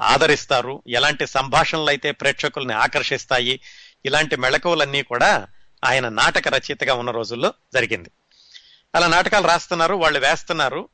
ఆదరిస్తారు 0.02 0.82
ఎలాంటి 0.88 1.26
సంభాషణలు 1.26 1.86
అయితే 1.86 2.10
ప్రేక్షకుల్ని 2.10 2.74
ఆకర్షిస్తాయి 2.74 3.60
ఇలాంటి 4.06 4.36
మెళకువలన్నీ 4.36 5.02
కూడా 5.02 5.46
ఆయన 5.84 6.08
నాటక 6.08 6.48
రచయితగా 6.48 6.94
ఉన్న 6.94 7.10
రోజుల్లో 7.10 7.54
జరిగింది. 7.74 8.10
అలా 8.94 9.06
నాటకాలు 9.06 9.46
రాస్తున్నారు 9.46 9.94
వాళ్ళు 9.94 10.18
వేస్తున్నారు. 10.18 10.88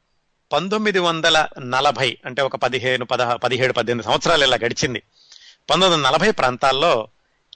పంతొమ్మిది 0.53 0.99
వందల 0.99 1.47
నలభై 1.59 2.19
అంటే 2.27 2.43
ఒక 2.43 2.57
పదిహేను 2.57 3.05
పదహ 3.05 3.37
పదిహేడు 3.37 3.73
పద్దెనిమిది 3.73 4.09
సంవత్సరాలు 4.09 4.45
ఇలా 4.45 4.57
గడిచింది. 4.65 4.99
పంతొమ్మిది 5.71 5.95
వందల 5.95 6.09
నలభై 6.09 6.31
ప్రాంతాల్లో 6.31 7.09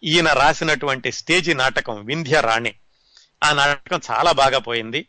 ఈయన 0.04 0.28
రాసినటువంటి 0.32 1.12
స్టేజీ 1.12 1.54
నాటకం 1.54 2.04
వింధ్య 2.04 2.40
రాణి. 2.40 2.74
ఆ 3.44 3.52
నాటకం 3.52 4.00
చాలా 4.10 4.32
బాగా 4.32 4.58
పోయింది. 4.58 5.06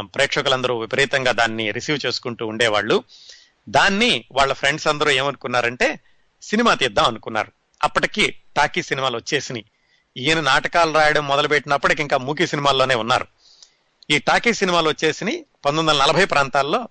ప్రేక్షకులందరూ 0.00 0.78
విపరీతంగా 0.78 1.32
దాన్ని 1.32 1.70
రిసీవ్ 1.70 2.06
చేసుకుంటూ 2.06 2.46
ఉండేవాళ్ళు. 2.46 3.04
దాన్ని 3.68 4.24
వాళ్ళ 4.32 4.52
ఫ్రెండ్స్ 4.52 4.86
అందరూ 4.86 5.10
ఏమనుకున్నారంటే 5.10 6.00
సినిమా 6.42 6.74
తీద్దాం 6.74 7.04
అనుకున్నారు. 7.04 7.52
అప్పటికి 7.82 8.36
టాకీ 8.56 8.82
సినిమాలు 8.82 9.16
వచ్చేసినాయి. 9.16 9.64
ఈయన 10.16 10.40
నాటకాలు 10.40 10.92
రాయడం 10.94 11.26
మొదలుపెట్టినప్పటికి 11.26 12.02
ఇంకా 12.02 12.18
మూకీ 12.18 12.46
సినిమాల్లోనే 12.46 12.94
ఉన్నారు. 12.94 13.26
ఈ 14.10 14.18
టాకీ 14.18 14.54
సినిమాలు 14.54 14.88
వచ్చేసినాయి. 14.88 15.36
పంతొమ్మిది 15.64 15.88
వందల 15.90 16.02
నలభై 16.02 16.24
ప్రాంతాల్లో 16.24 16.88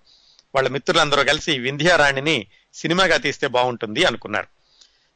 వాళ్ళ 0.55 0.69
మిత్రులందరూ 0.69 1.23
కలిసి 1.23 1.59
వింధ్యారాణిని 1.59 2.47
సినిమాగా 2.73 3.17
తీస్తే 3.17 3.47
బాగుంటుంది 3.47 4.05
అనుకున్నారు. 4.05 4.54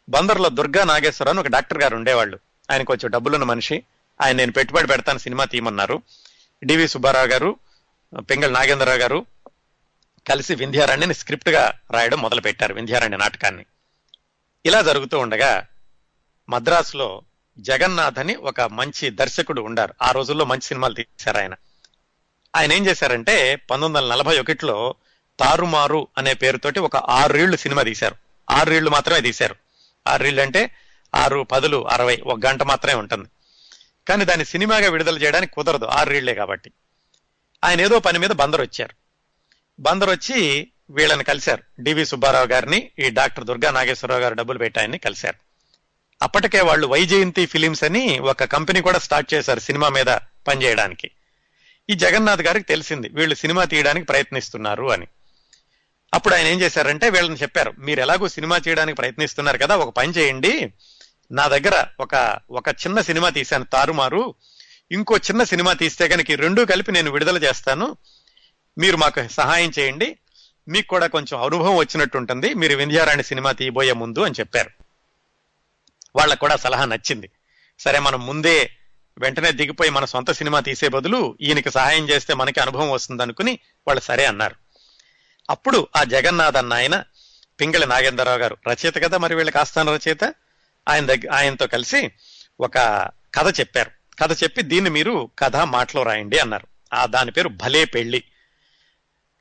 బందర్లో 0.09 0.49
దుర్గా 0.49 0.83
నాగేశ్వరరావు 0.83 1.37
అని 1.37 1.39
ఒక 1.39 1.47
డాక్టర్ 1.47 1.81
గారు 1.81 1.95
ఉండేవాళ్ళు. 1.95 2.39
ఆయన 2.71 2.83
కొంచెం 2.83 3.11
డబ్బులున్న 3.11 3.43
మనిషి. 3.43 3.83
ఆయన 4.21 4.35
నేను 4.35 4.51
పెట్టుబడి 4.51 4.87
పెడతాను 4.87 5.17
సినిమా 5.17 5.45
తీయమన్నారు. 5.45 6.01
డివి 6.63 6.87
సుబ్బారావు 6.87 7.27
గారు 7.27 7.57
పింగళ 8.19 8.51
నాగేంద్రరావు 8.51 8.97
గారు 8.97 9.25
కలిసి 10.29 10.55
వింధ్యారాణ్యని 10.55 11.13
స్క్రిప్ట్గా 11.13 11.79
రాయడం 11.91 12.21
మొదలు 12.21 12.41
పెట్టారు 12.41 12.73
వింధ్యారాణ్య 12.73 13.17
నాటకాన్ని. 13.17 13.65
ఇలా 14.65 14.81
జరుగుతూ 14.81 15.19
ఉండగా 15.19 15.67
మద్రాసులో 16.49 17.21
జగన్నాథ్ 17.59 18.19
అని 18.19 18.35
ఒక 18.35 18.61
మంచి 18.61 19.09
దర్శకుడు 19.09 19.61
ఉండారు. 19.61 19.93
ఆ 20.01 20.11
రోజుల్లో 20.11 20.45
మంచి 20.45 20.61
సినిమాలు 20.61 20.93
తీశారు 20.93 21.37
ఆయన. 21.37 21.53
ఆయన 22.55 22.73
ఏం 22.73 22.85
చేశారంటే 22.85 23.55
పంతొమ్మిది 23.55 24.05
వందల 24.05 24.15
నలభై 24.15 24.39
ఒకటిలో 24.39 24.95
తారుమారు 25.39 26.07
అనే 26.17 26.33
పేరుతోటి 26.33 26.79
ఒక 26.79 26.97
ఆరేళ్ళు 26.97 27.57
సినిమా 27.57 27.81
తీశారు. 27.81 28.15
ఆరేళ్ళు 28.49 28.89
మాత్రమే 28.89 29.21
తీశారు. 29.21 29.55
ఆరేళ్ళు 30.09 30.41
అంటే 30.41 30.75
ఆరు 31.15 31.43
పదులు 31.43 31.87
అరవై 31.87 32.17
ఒక 32.25 32.39
గంట 32.45 32.63
మాత్రమే 32.63 32.93
ఉంటుంది. 32.93 33.29
కానీ 34.07 34.25
దాన్ని 34.25 34.45
సినిమాగా 34.45 34.89
విడుదల 34.89 35.23
చేయడానికి 35.23 35.53
కుదరదు 35.53 35.85
ఆరేళ్ళే 35.85 36.33
కాబట్టి. 36.33 36.71
ఆయన 37.63 37.81
ఏదో 37.81 37.99
పని 37.99 38.19
మీద 38.19 38.29
బందరు 38.29 38.61
వచ్చారు. 38.61 38.95
బందరు 39.79 40.11
వచ్చి 40.11 40.67
వీళ్ళని 40.89 41.23
కలిశారు. 41.23 41.63
డివి 41.79 42.05
సుబ్బారావు 42.05 42.45
గారిని 42.45 42.91
ఈ 42.99 43.09
డాక్టర్ 43.09 43.43
దుర్గా 43.43 43.71
నాగేశ్వరరావు 43.71 44.21
గారు 44.21 44.33
డబ్బులు 44.33 44.57
పెట్టాయని 44.57 44.97
కలిశారు. 44.97 45.35
అప్పటికే 46.21 46.61
వాళ్ళు 46.61 46.87
వైజయంతి 46.87 47.45
ఫిలిమ్స్ 47.45 47.83
అని 47.83 48.19
ఒక 48.19 48.43
కంపెనీ 48.43 48.81
కూడా 48.81 48.99
స్టార్ట్ 48.99 49.33
చేశారు 49.33 49.59
సినిమా 49.59 49.89
మీద 49.89 50.05
పనిచేయడానికి. 50.47 51.11
ఈ 51.89 51.93
జగన్నాథ్ 51.93 52.41
గారికి 52.41 52.65
తెలిసింది 52.65 53.09
వీళ్ళు 53.09 53.35
సినిమా 53.35 53.63
తీయడానికి 53.63 54.05
ప్రయత్నిస్తున్నారు 54.05 54.91
అని. 54.91 55.07
అప్పుడు 56.13 56.35
ఆయన 56.35 56.47
ఏం 56.47 56.61
చేశారంటే 56.61 57.09
వీళ్ళని 57.09 57.35
చెప్పారు 57.35 57.73
మీరు 57.79 57.99
ఎలాగో 57.99 58.27
సినిమా 58.27 58.59
చేయడానికి 58.67 58.95
ప్రయత్నిస్తున్నారు 58.95 59.57
కదా 59.57 59.77
ఒక 59.77 59.95
పని 59.95 60.11
చేయండి. 60.11 60.73
నా 61.31 61.47
దగ్గర 61.47 61.85
ఒక 61.99 62.39
ఒక 62.51 62.69
చిన్న 62.69 63.01
సినిమా 63.01 63.29
తీశాను 63.29 63.65
తారుమారు. 63.65 64.35
ఇంకో 64.91 65.17
చిన్న 65.17 65.43
సినిమా 65.43 65.73
తీస్తే 65.73 66.07
కనుక 66.07 66.31
రెండూ 66.31 66.65
కలిపి 66.65 66.91
నేను 66.91 67.11
విడుదల 67.11 67.37
చేస్తాను. 67.37 67.97
మీరు 68.77 68.97
మాకు 68.97 69.27
సహాయం 69.27 69.71
చేయండి. 69.79 70.17
మీకు 70.67 70.87
కూడా 70.87 71.07
కొంచెం 71.07 71.41
అనుభవం 71.41 71.75
వచ్చినట్టు 71.75 72.17
ఉంటుంది. 72.17 72.53
మీరు 72.53 72.75
వింధ్యారాణి 72.75 73.23
సినిమా 73.23 73.51
తీయబోయే 73.51 73.91
ముందు 73.91 74.19
అని 74.19 74.35
చెప్పారు. 74.39 74.69
వాళ్ళకు 76.15 76.39
కూడా 76.39 76.55
సలహా 76.55 76.85
నచ్చింది. 76.85 77.29
సరే 77.79 77.99
మనం 77.99 78.25
ముందే 78.25 78.71
వెంటనే 79.17 79.51
దిగిపోయి 79.51 79.89
మన 79.89 80.05
సొంత 80.05 80.31
సినిమా 80.31 80.59
తీసే 80.59 80.87
బదులు 80.87 81.37
ఈయనకి 81.41 81.71
సహాయం 81.71 82.09
చేస్తే 82.09 82.33
మనకి 82.33 82.59
అనుభవం 82.59 82.91
వస్తుంది 82.91 83.23
అనుకుని 83.23 83.59
వాళ్ళు 83.87 84.01
సరే 84.01 84.25
అన్నారు. 84.25 84.55
అప్పుడు 85.49 85.87
ఆ 85.95 86.03
జగన్నాథ్ 86.03 86.57
అన్న 86.57 86.73
ఆయన 86.73 87.03
పింగళి 87.61 87.85
నాగేంద్రరావు 87.85 88.37
గారు 88.37 88.57
రచయిత 88.67 89.03
కదా 89.03 89.17
మరి 89.17 89.35
వీళ్ళకి 89.35 89.57
ఆస్థాన 89.57 89.89
రచయిత 89.89 90.23
ఆయన 90.89 91.05
దగ్గర 91.05 91.31
ఆయనతో 91.31 91.67
కలిసి 91.67 92.11
ఒక 92.59 92.77
కథ 93.35 93.59
చెప్పారు. 93.59 93.91
కథ 94.23 94.43
చెప్పి 94.43 94.61
దీన్ని 94.61 94.89
మీరు 94.89 95.29
కథ 95.39 95.55
మాటలో 95.55 96.03
రాయండి 96.03 96.39
అన్నారు. 96.39 96.67
ఆ 96.93 97.05
దాని 97.05 97.31
పేరు 97.31 97.49
భలే 97.49 97.85
పెళ్ళి 97.85 98.23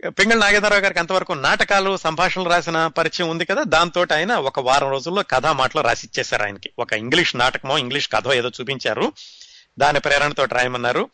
పింగళ 0.08 0.38
నాగేంద్రరావు 0.38 0.82
గారికి 0.82 1.00
అంతవరకు 1.00 1.32
నాటకాలు 1.32 1.96
సంభాషణలు 1.96 2.48
రాసిన 2.48 2.86
పరిచయం 2.86 3.28
ఉంది 3.28 3.44
కదా 3.44 3.62
దాంతో 3.62 4.06
ఆయన 4.14 4.32
ఒక 4.32 4.60
వారం 4.60 4.90
రోజుల్లో 4.90 5.22
కథా 5.22 5.52
మాటలో 5.52 5.82
రాసి 5.82 6.06
ఇచ్చేశారు 6.06 6.42
ఆయనకి. 6.42 6.70
ఒక 6.78 6.92
ఇంగ్లీష్ 6.92 7.36
నాటకమో 7.36 7.78
ఇంగ్లీష్ 7.78 8.08
కథో 8.12 8.34
ఏదో 8.34 8.48
చూపించారు. 8.48 9.12
దాని 9.78 10.00
ప్రేరణతో 10.00 10.44
రాయమన్నారు. 10.44 11.10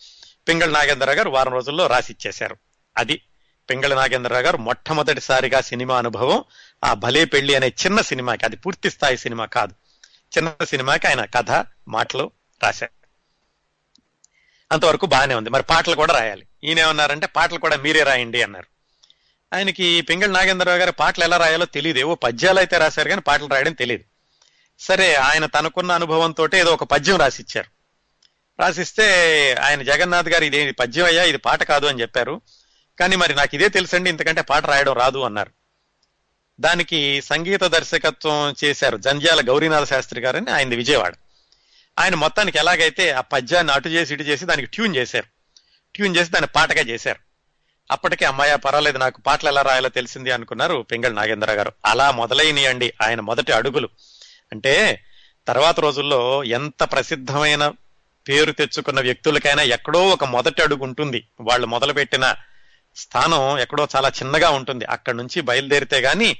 పింగళ 0.48 0.70
నాగేంద్రరావు 0.70 1.16
గారు 1.16 1.30
వారం 1.30 1.52
రోజుల్లో 1.52 1.86
రాసి 1.86 2.12
ఇచ్చేశారు 2.12 2.56
అది 2.96 3.22
పెంగళ 3.70 3.94
నాగేంద్రరావు 3.94 4.42
గారు 4.42 4.56
మొట్టమొదటిసారిగా 4.56 5.60
సినిమా 5.60 5.98
అనుభవం 5.98 6.44
ఆ 6.84 6.94
భలే 6.94 7.24
పెళ్ళి 7.24 7.54
అనే 7.54 7.68
చిన్న 7.68 8.00
సినిమాకి 8.00 8.44
అది 8.44 8.56
పూర్తి 8.56 8.90
స్థాయి 8.90 9.16
సినిమా 9.16 9.44
కాదు. 9.44 9.74
చిన్న 10.36 10.64
సినిమాకి 10.64 11.06
ఆయన 11.06 11.24
కథ 11.24 11.64
మాటలు 11.88 12.30
రాశారు. 12.62 13.06
అంతవరకు 14.72 15.06
బాగానే 15.06 15.34
ఉంది. 15.34 15.50
మరి 15.50 15.62
పాటలు 15.62 15.94
కూడా 15.94 16.18
రాయాలి. 16.18 16.46
ఈయన 16.64 16.78
ఏమన్నారంటే 16.78 17.26
పాటలు 17.26 17.58
కూడా 17.58 17.76
మీరే 17.76 18.02
రాయండి 18.02 18.42
అన్నారు. 18.42 18.66
ఆయనకి 19.54 20.00
పింగళ 20.00 20.26
నాగేంద్రరావు 20.26 20.78
గారి 20.78 20.92
పాటలు 20.92 21.24
ఎలా 21.24 21.36
రాయాలో 21.36 21.64
తెలియదు 21.64 21.98
ఏవో 21.98 22.14
పద్యాలు 22.14 22.58
అయితే 22.58 22.78
రాశారు 22.78 23.08
కానీ 23.08 23.20
పాటలు 23.20 23.46
రాయడం 23.46 23.72
తెలియదు 23.72 24.04
సరే 24.78 25.14
ఆయన 25.14 25.46
తనకున్న 25.46 25.92
అనుభవంతో 25.92 26.48
ఏదో 26.54 26.72
ఒక 26.72 26.84
పద్యం 26.84 27.16
రాసిచ్చారు. 27.16 27.68
రాసిస్తే 28.62 29.06
ఆయన 29.54 29.82
జగన్నాథ్ 29.82 30.28
గారు 30.28 30.44
ఇది 30.44 30.72
పద్యం 30.72 31.06
అయ్యా? 31.06 31.22
ఇది 31.22 31.38
పాట 31.38 31.62
కాదు 31.62 31.86
అని 31.86 32.00
చెప్పారు. 32.00 32.40
కానీ 33.00 33.16
మరి 33.16 33.34
నాకు 33.34 33.54
ఇదే 33.54 33.68
తెలుసండి 33.68 34.10
ఇంతకంటే 34.10 34.42
పాట 34.42 34.66
రాయడం 34.66 34.92
రాదు 34.92 35.18
అన్నారు. 35.18 35.50
దానికి 36.60 37.22
సంగీత 37.22 37.64
దర్శకత్వం 37.64 38.54
చేశారు 38.64 38.96
జంధ్యాల 38.96 39.40
గౌరీనాథ 39.48 39.84
శాస్త్రి 39.84 40.20
గారని 40.20 40.50
ఆయనది 40.50 40.76
విజయవాడ. 40.76 41.14
ఆయన 41.98 42.14
మొత్తానికి 42.14 42.58
ఎలాగైతే 42.58 43.10
ఆ 43.10 43.20
పద్యాన్ని 43.20 43.72
అటు 43.72 43.88
చేసి 43.88 44.14
ఇటు 44.14 44.22
చేసి 44.22 44.44
దానికి 44.44 44.68
ట్యూన్ 44.74 44.96
చేశారు. 44.96 45.26
ట్యూన్ 45.94 46.16
చేసి 46.16 46.30
దాన్ని 46.30 46.50
పాటగా 46.56 46.80
చేశారు. 46.80 47.18
అప్పటికే 47.90 48.24
అమ్మాయ 48.24 48.56
పర్వాలేదు 48.56 48.98
నాకు 48.98 49.20
పాటలు 49.20 49.48
ఎలా 49.48 49.62
రాయాలో 49.62 49.88
తెలిసింది 49.88 50.30
అనుకున్నారు 50.30 50.86
పింగళ 50.90 51.12
నాగేంద్ర 51.12 51.52
గారు. 51.52 51.72
అలా 51.86 52.10
మొదలైనయండి 52.10 52.92
ఆయన 53.02 53.20
మొదటి 53.20 53.52
అడుగులు. 53.52 53.88
అంటే 54.52 55.04
తర్వాత 55.48 55.80
రోజుల్లో 55.80 56.44
ఎంత 56.44 56.82
ప్రసిద్ధమైన 56.82 57.72
పేరు 58.28 58.52
తెచ్చుకున్న 58.52 59.00
వ్యక్తులకైనా 59.00 59.62
ఎక్కడో 59.62 60.08
ఒక 60.08 60.24
మొదటి 60.24 60.62
అడుగు 60.62 60.82
ఉంటుంది. 60.82 61.26
వాళ్ళు 61.40 61.66
మొదలుపెట్టిన 61.66 62.34
స్థానం 62.96 63.58
ఎక్కడో 63.58 63.88
చాలా 63.96 64.08
చిన్నగా 64.08 64.50
ఉంటుంది. 64.50 64.84
అక్కడి 64.84 65.16
నుంచి 65.16 65.40
బయలుదేరితే 65.40 65.98
గాని 65.98 66.36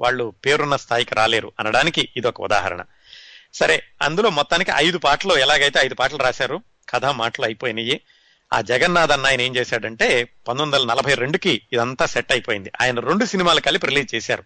వాళ్ళు 0.00 0.34
పేరున్న 0.46 0.76
స్థాయికి 0.76 1.14
రాలేరు 1.14 1.52
అనడానికి 1.60 2.08
ఇదొక 2.16 2.40
ఉదాహరణ. 2.40 2.84
సరే 3.54 3.82
అందులో 4.02 4.30
మొత్తానికి 4.30 4.70
ఐదు 4.74 4.98
పాటలు 4.98 5.34
ఎలాగైతే 5.34 5.78
ఐదు 5.78 5.94
పాటలు 5.94 6.18
రాశారు 6.18 6.62
కథ 6.88 7.04
మాటలు 7.04 7.44
అయిపోయినాయి 7.44 8.00
ఆ 8.52 8.60
జగన్నాథ్ 8.60 9.12
అన్న 9.12 9.26
ఆయన 9.26 9.40
ఏం 9.40 9.56
చేశాడంటే 9.56 10.24
పంతొమ్మిది 10.24 10.82
వందల 10.82 10.94
నలభై 10.94 11.14
రెండుకి 11.14 11.62
ఇదంతా 11.72 12.06
సెట్ 12.06 12.32
అయిపోయింది. 12.32 12.72
ఆయన 12.80 13.00
రెండు 13.00 13.24
సినిమాలు 13.24 13.60
కలిపి 13.60 13.86
రిలీజ్ 13.86 14.14
చేశారు. 14.14 14.44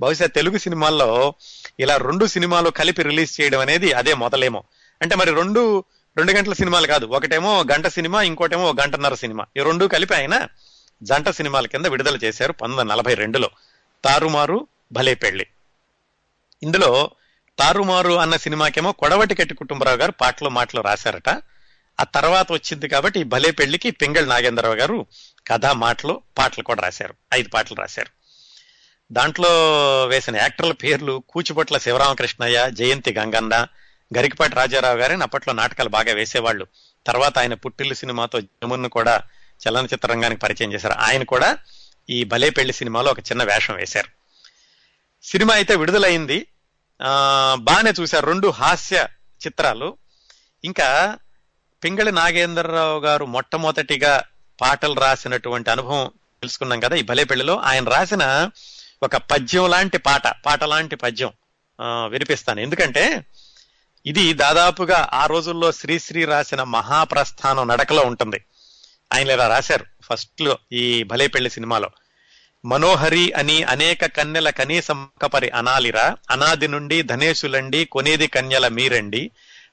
బహుశా 0.00 0.26
తెలుగు 0.26 0.58
సినిమాల్లో 0.58 1.34
ఇలా 1.80 1.96
రెండు 1.96 2.26
సినిమాలు 2.26 2.70
కలిపి 2.70 3.02
రిలీజ్ 3.02 3.40
చేయడం 3.40 3.60
అనేది 3.60 3.92
అదే 3.92 4.14
మొదలేమో. 4.14 4.64
అంటే 5.02 5.14
మరి 5.14 5.30
రెండు 5.30 5.84
రెండు 6.16 6.32
గంటల 6.32 6.52
సినిమాలు 6.52 6.86
కాదు. 6.86 7.06
ఒకటేమో 7.06 7.64
గంట 7.72 7.86
సినిమా 7.86 8.22
ఇంకోటేమో 8.22 8.74
గంటన్నర 8.82 9.14
సినిమా. 9.14 9.46
ఈ 9.56 9.60
రెండు 9.60 9.86
కలిపి 9.86 10.14
ఆయన 10.14 10.46
జంట 11.02 11.28
సినిమాల 11.28 11.66
కింద 11.66 11.86
విడుదల 11.86 12.16
చేశారు 12.16 12.52
పంతొమ్మిది 12.52 12.80
వందల 12.80 12.94
నలభై 12.94 13.14
రెండులో. 13.14 13.50
తారుమారు 14.04 14.66
భలే 14.92 15.14
పెళ్ళి. 15.14 15.46
ఇందులో 16.62 17.10
తారుమారు 17.58 18.12
అన్న 18.12 18.36
సినిమాకేమో 18.36 18.92
కొడవటి 18.92 19.34
కట్టి 19.34 19.54
కుటుంబరావు 19.54 19.96
గారు 19.96 20.12
పాటలు 20.12 20.48
మాటలు 20.48 20.80
రాశారట. 20.80 21.28
ఆ 22.00 22.04
తర్వాత 22.04 22.52
వచ్చింది 22.52 22.88
కాబట్టి 22.88 23.20
ఈ 23.20 23.22
భలే 23.22 23.50
పెళ్ళికి 23.50 23.90
పింగళ 23.90 24.24
నాగేంద్రరావు 24.24 24.74
గారు 24.74 25.06
కథ 25.48 25.66
మాటలు 25.66 26.22
పాటలు 26.38 26.64
కూడా 26.64 26.82
రాశారు. 26.82 27.14
ఐదు 27.34 27.48
పాటలు 27.48 27.76
రాశారు. 27.76 28.08
దాంట్లో 29.12 29.48
వేసిన 30.06 30.36
యాక్టర్ల 30.36 30.72
పేర్లు 30.72 31.22
కూచిపట్ల 31.28 31.78
శివరామకృష్ణయ్య 31.78 32.70
జయంతి 32.72 33.12
గంగన్న 33.12 33.66
గరికపాటి 34.18 34.54
రాజారావు 34.54 34.98
గారిని 34.98 35.22
అప్పట్లో 35.22 35.54
నాటకాలు 35.54 35.88
బాగా 35.88 36.12
వేసేవాళ్ళు. 36.12 36.66
తర్వాత 37.06 37.38
ఆయన 37.38 37.54
పుట్టిల్లు 37.54 37.94
సినిమాతో 37.94 38.40
జమున్ను 38.40 38.88
కూడా 38.88 39.22
చలనచిత్ర 39.62 40.08
రంగానికి 40.12 40.40
పరిచయం 40.40 40.72
చేశారు. 40.72 40.94
ఆయన 40.98 41.22
కూడా 41.22 41.58
ఈ 42.10 42.24
భలే 42.24 42.50
పెళ్ళి 42.50 42.72
సినిమాలో 42.72 43.10
ఒక 43.10 43.18
చిన్న 43.18 43.42
వేషం 43.44 43.74
వేశారు. 43.74 44.08
సినిమా 45.22 45.54
అయితే 45.54 45.76
విడుదలైంది. 45.76 46.46
బాగానే 47.54 47.92
చూశారు. 48.00 48.26
రెండు 48.26 48.48
హాస్య 48.48 49.06
చిత్రాలు. 49.46 49.96
ఇంకా 50.64 51.18
పింగళి 51.84 52.12
నాగేంద్రరావు 52.12 53.00
గారు 53.00 53.24
మొట్టమొదటిగా 53.24 54.24
పాటలు 54.60 54.94
రాసినటువంటి 55.00 55.70
అనుభవం 55.70 56.06
తెలుసుకున్నాం 56.40 56.80
కదా 56.80 56.96
ఈ 56.96 57.02
భలే 57.02 57.24
పెళ్ళిలో. 57.24 57.56
ఆయన 57.58 57.88
రాసిన 57.88 58.50
ఒక 59.02 59.16
పద్యం 59.16 59.70
లాంటి 59.70 59.98
పాట 59.98 60.26
పాట 60.46 60.64
లాంటి 60.64 60.96
పద్యం 60.96 61.32
వినిపిస్తాను. 61.80 62.60
ఎందుకంటే 62.60 63.24
ఇది 64.06 64.32
దాదాపుగా 64.32 65.10
ఆ 65.12 65.26
రోజుల్లో 65.26 65.72
శ్రీశ్రీ 65.72 66.24
రాసిన 66.24 66.62
మహాప్రస్థానం 66.62 67.68
నడకలో 67.68 68.02
ఉంటుంది. 68.02 68.44
ఆయన 69.12 69.30
ఇలా 69.30 69.48
రాశారు. 69.48 69.86
ఫస్ట్లో 70.02 70.58
ఈ 70.72 71.02
భలే 71.04 71.26
పెళ్ళి 71.26 71.50
సినిమాలో 71.50 71.90
మనోహరి 72.64 73.32
అని 73.32 73.62
అనేక 73.62 74.06
కన్యల 74.06 74.50
కనీసం 74.50 75.08
కపరి 75.22 75.50
అనాలిరా 75.50 76.16
అనాది 76.30 76.68
నుండి 76.68 77.02
ధనేశులండి 77.02 77.84
కొనేది 77.84 78.26
కన్యల 78.26 78.68
మీరండి 78.68 79.30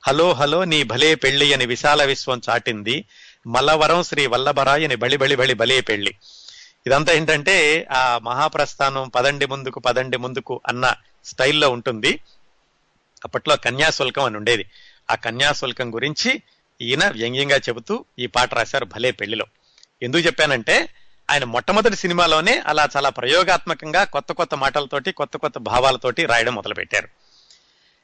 హలో 0.07 0.33
హలో 0.33 0.63
నీ 0.63 0.83
భలే 0.83 1.15
పెళ్ళి 1.15 1.53
అని 1.53 1.65
విశాల 1.65 2.03
విశ్వం 2.03 2.41
చాటింది 2.49 3.05
మల్లవరం 3.47 4.03
శ్రీ 4.03 4.25
వల్లభరాయని 4.25 4.95
బలి 4.95 5.17
బలి 5.17 5.35
బలి 5.35 5.53
భలే 5.53 5.81
పెళ్ళి 5.81 6.15
ఇదంతా 6.87 7.13
ఏంటంటే 7.13 7.87
ఆ 7.91 8.19
మహాప్రస్థానం 8.23 9.09
పదండి 9.09 9.45
ముందుకు 9.45 9.79
పదండి 9.79 10.17
ముందుకు 10.17 10.61
అన్న 10.67 10.93
స్టైల్లో 11.25 11.69
ఉంటుంది. 11.69 12.19
అప్పట్లో 13.25 13.55
కన్యాశుల్కం 13.55 14.23
అని 14.23 14.37
ఉండేది. 14.37 14.65
ఆ 15.11 15.15
కన్యాశుల్కం 15.15 15.93
గురించి 15.95 16.41
ఈయన 16.81 17.07
వ్యంగ్యంగా 17.07 17.57
చెబుతూ 17.57 18.05
ఈ 18.19 18.25
పాట 18.25 18.53
రాశారు 18.53 18.85
భలే 18.85 19.11
పెళ్ళిలో. 19.11 19.45
ఎందుకు 20.01 20.25
చెప్పానంటే 20.25 20.89
ఆయన 21.31 21.43
మొట్టమొదటి 21.43 21.95
సినిమాలోనే 21.95 22.63
అలా 22.65 22.87
చాలా 22.97 23.09
ప్రయోగాత్మకంగా 23.09 24.03
కొత్త 24.03 24.31
కొత్త 24.31 24.55
మాటలతోటి 24.55 25.11
కొత్త 25.11 25.37
కొత్త 25.37 25.57
భావాలతోటి 25.57 26.25
రాయడం 26.25 26.55
మొదలుపెట్టారు. 26.55 27.07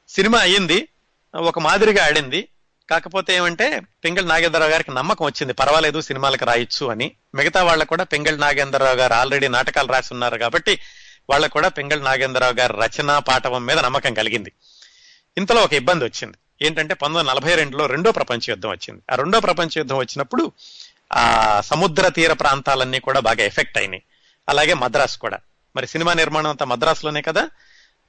సినిమా 0.09 0.39
అయ్యింది 0.39 0.88
ఒక 1.36 1.59
మాదిరిగా 1.59 2.05
ఆడింది. 2.05 2.47
కాకపోతే 2.89 3.36
ఏమంటే 3.36 3.82
పెంగళ 4.03 4.26
నాగేంద్రరావు 4.26 4.71
గారికి 4.71 4.91
నమ్మకం 4.91 5.26
వచ్చింది 5.26 5.53
పర్వాలేదు 5.53 6.01
సినిమాలకు 6.01 6.45
రాయొచ్చు 6.45 6.86
అని. 6.86 7.11
మిగతా 7.36 7.63
వాళ్ళకు 7.63 7.89
కూడా 7.89 8.03
పెంగళ 8.03 8.36
నాగేంద్రరావు 8.36 8.95
గారు 8.95 9.13
ఆల్రెడీ 9.13 9.47
నాటకాలు 9.47 9.91
రాసి 9.91 10.13
ఉన్నారు 10.13 10.38
కాబట్టి 10.38 10.80
వాళ్ళకు 11.30 11.53
కూడా 11.53 11.67
పెంగళ 11.67 12.01
నాగేంద్రరావు 12.01 12.53
గారి 12.53 12.74
రచన 12.74 13.17
పాఠవం 13.17 13.65
మీద 13.65 13.80
నమ్మకం 13.80 14.13
కలిగింది. 14.13 14.51
ఇంతలో 15.38 15.61
ఒక 15.61 15.74
ఇబ్బంది 15.74 16.05
వచ్చింది. 16.05 16.38
ఏంటంటే 16.64 16.93
పంతొమ్మిది 16.93 17.30
నలభై 17.30 17.55
రెండులో 17.55 17.86
రెండో 17.86 18.11
ప్రపంచ 18.11 18.39
యుద్ధం 18.49 18.70
వచ్చింది. 18.70 19.01
ఆ 19.11 19.16
రెండో 19.16 19.39
ప్రపంచ 19.39 19.70
యుద్ధం 19.78 19.97
వచ్చినప్పుడు 19.97 20.51
ఆ 21.14 21.61
సముద్ర 21.61 22.07
తీర 22.07 22.34
ప్రాంతాలన్నీ 22.34 22.99
కూడా 22.99 23.20
బాగా 23.20 23.43
ఎఫెక్ట్ 23.43 23.78
అయినాయి. 23.78 24.03
అలాగే 24.49 24.74
మద్రాసు 24.74 25.18
కూడా. 25.18 25.39
మరి 25.76 25.88
సినిమా 25.88 26.14
నిర్మాణం 26.14 26.49
అంతా 26.49 26.66
మద్రాసులోనే 26.66 27.22
కదా? 27.22 27.49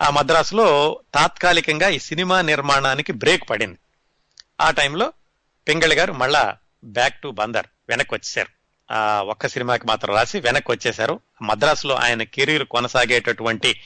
ఆ 0.02 0.10
మద్రాసులో 0.10 1.00
తాత్కాలికంగా 1.14 1.88
ఈ 1.88 1.98
సినిమా 1.98 2.40
నిర్మాణానికి 2.42 3.12
బ్రేక్ 3.12 3.50
పడింది. 3.50 3.78
ఆ 4.60 4.70
టైంలో 4.70 5.12
పింగళి 5.68 5.94
గారు 5.94 6.12
మళ్ళా 6.12 6.56
బ్యాక్ 6.84 7.14
టు 7.14 7.28
బందర్ 7.28 7.66
వెనక్కి 7.88 8.14
వచ్చేసారు 8.14 8.48
ఆ 8.92 9.22
ఒక్క 9.22 9.46
సినిమాకి 9.46 9.86
మాత్రం 9.86 10.14
రాసి 10.14 10.40
వెనక్కి 10.40 10.72
వచ్చేశారు. 10.72 11.20
మద్రాసులో 11.42 11.94
ఆయన 11.94 12.22
కెరీర్ 12.22 12.64
కొనసాగేటటువంటి 12.64 13.80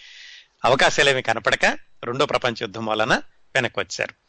అవకాశాలేమి 0.64 1.22
కనపడక 1.22 1.64
రెండో 2.04 2.26
ప్రపంచ 2.26 2.54
యుద్ధం 2.62 2.86
వలన 2.86 3.14
వెనక్కి 3.54 3.80
వచ్చారు. 3.80 4.27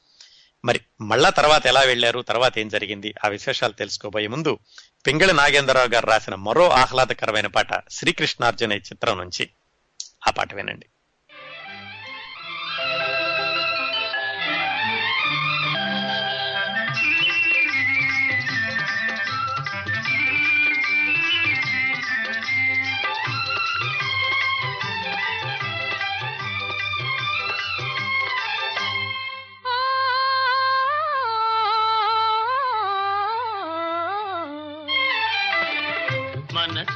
మరి 0.66 0.80
మళ్ళా 1.02 1.30
తర్వాత 1.30 1.68
ఎలా 1.68 1.82
వెళ్ళారు 1.82 2.22
తర్వాత 2.22 2.58
ఏం 2.58 2.68
జరిగింది 2.68 3.16
ఆ 3.26 3.28
విశేషాలు 3.28 3.74
తెలుసుకోబోయే 3.74 4.28
ముందు 4.28 4.60
పింగళి 5.06 5.34
నాగేంద్రరావు 5.34 5.88
గారు 5.88 6.06
రాసిన 6.06 6.36
మరో 6.36 6.70
ఆహ్లాదకరమైన 6.70 7.48
పాట 7.48 7.84
శ్రీకృష్ణార్జున 7.92 8.72
ఈ 8.72 8.78
చిత్రం 8.78 9.18
నుంచి 9.18 9.50
ఆ 10.28 10.32
పాట 10.32 10.54
వినండి. 10.54 10.88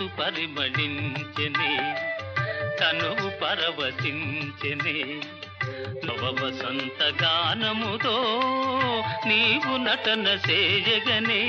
మనసు 0.04 0.22
పరిమళించెనే 0.22 1.96
తనువు 2.82 3.30
పరవశించెనే. 3.30 4.98
నవ 6.06 6.36
వసంత 6.42 7.24
గానముతో 7.24 8.16
నీవు 9.26 9.78
నటన 9.78 10.28
చేయగనే 10.50 11.42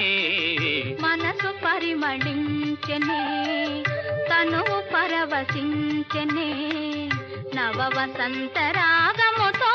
మనసు 1.01 1.55
పరిమళించనే 1.65 3.23
తనువు 4.31 4.81
పరవశించనే. 4.95 6.51
నవ 7.55 7.91
వసంత 7.97 8.59
రాగముతో 8.59 9.75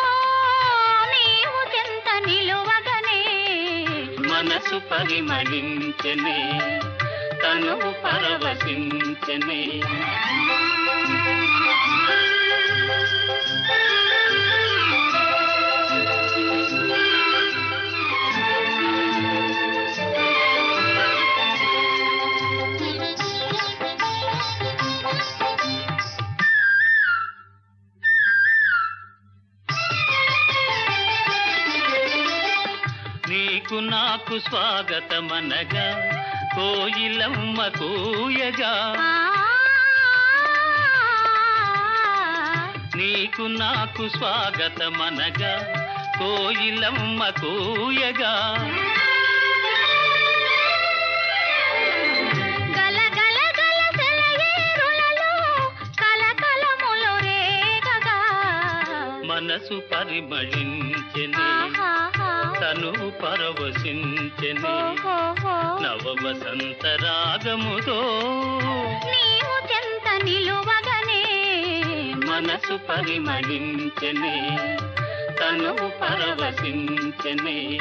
నీవు 1.13 1.59
చెంత 1.75 2.27
నిలువగనే. 2.27 3.21
మనసు 4.19 4.81
పరిమళించెనే. 4.91 6.59
తనువు 7.43 7.91
పరవశించనే. 8.03 9.61
నీకు 33.29 33.75
నాకు 33.75 34.39
స్వాగతమనగా 34.39 36.18
కోయిలమ్మ 36.55 37.67
కూయగా 37.77 38.71
ఆ, 39.01 39.11
నీకు 42.95 43.43
నాకు 43.57 44.05
స్వాగతమనగా 44.09 45.53
కోయిలమ్మ 46.17 47.21
కూయగా 47.41 48.33
మనసు 59.29 59.75
పరిమళించెనే. 59.91 61.47
తను 62.61 63.09
పరవశించెనే. 63.09 64.95
నవ 65.81 66.15
వసంత 66.23 66.85
రాగముతో 66.85 68.01
నీవు 69.05 69.55
చెంత 69.71 70.23
నిలువగనే 70.23 71.23
మనసు 72.27 72.77
పరిమళించెనే. 72.77 74.57
తను 75.41 75.91
పరవశించెనే. 76.01 77.79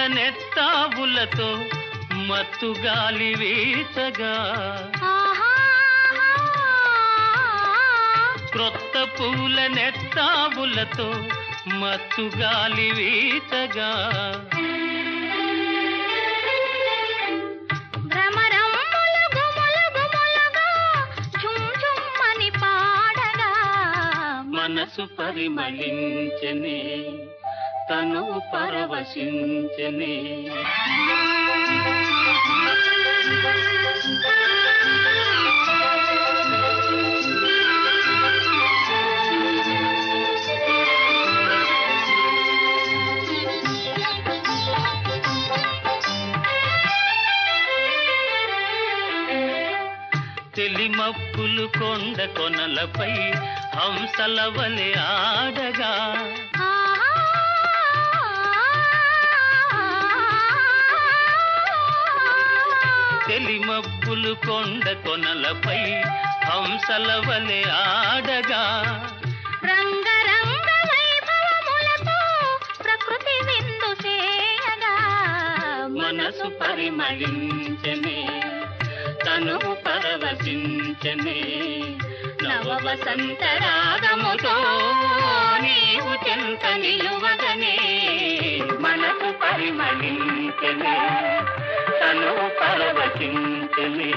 పూల 0.00 0.06
నెత్తావులతో 0.06 1.64
మత్తు 2.14 2.74
గాలి 2.80 3.34
వీచగా. 3.34 4.34
క్రొత్త 8.52 8.94
పూల 9.02 9.66
నెత్తావులతో 9.66 11.08
మత్తు 11.66 12.22
గాలి 12.38 12.90
వీచగా. 12.90 13.90
మనసు 24.56 25.02
పరిమళించనే. 25.18 26.80
తను 27.90 28.42
పరవశించని. 28.54 30.16
తెలిమప్పులు 50.56 51.66
కొండ 51.66 52.24
కొనలపై 52.24 53.12
హంసల 53.76 54.52
వలె 54.56 54.92
ఆడగా. 54.92 56.24
తెలిమప్పులు 63.30 64.32
కొండ 64.34 64.86
కొనలపై 64.92 65.82
హంసల 66.46 67.08
వలె 67.28 67.62
ఆడగా. 67.62 68.62
రంగరంగ 69.64 70.68
ప్రకృతి 72.84 73.34
విందు 73.46 73.90
చేయగా. 74.06 74.94
మనసు 76.00 76.46
పరిమళించనే 76.48 78.18
తను 79.26 79.58
పరవశించనే 79.86 81.40
నవ 82.42 82.68
వసంత 82.84 83.42
రాగముతో 83.44 84.56
నీవు 85.62 86.12
చెంత 86.28 86.64
నిలువగనే 86.76 87.76
మనసు 88.80 89.30
పరిమళించనే. 89.38 90.98
తను 92.00 92.32
పరవశించనే 92.60 94.10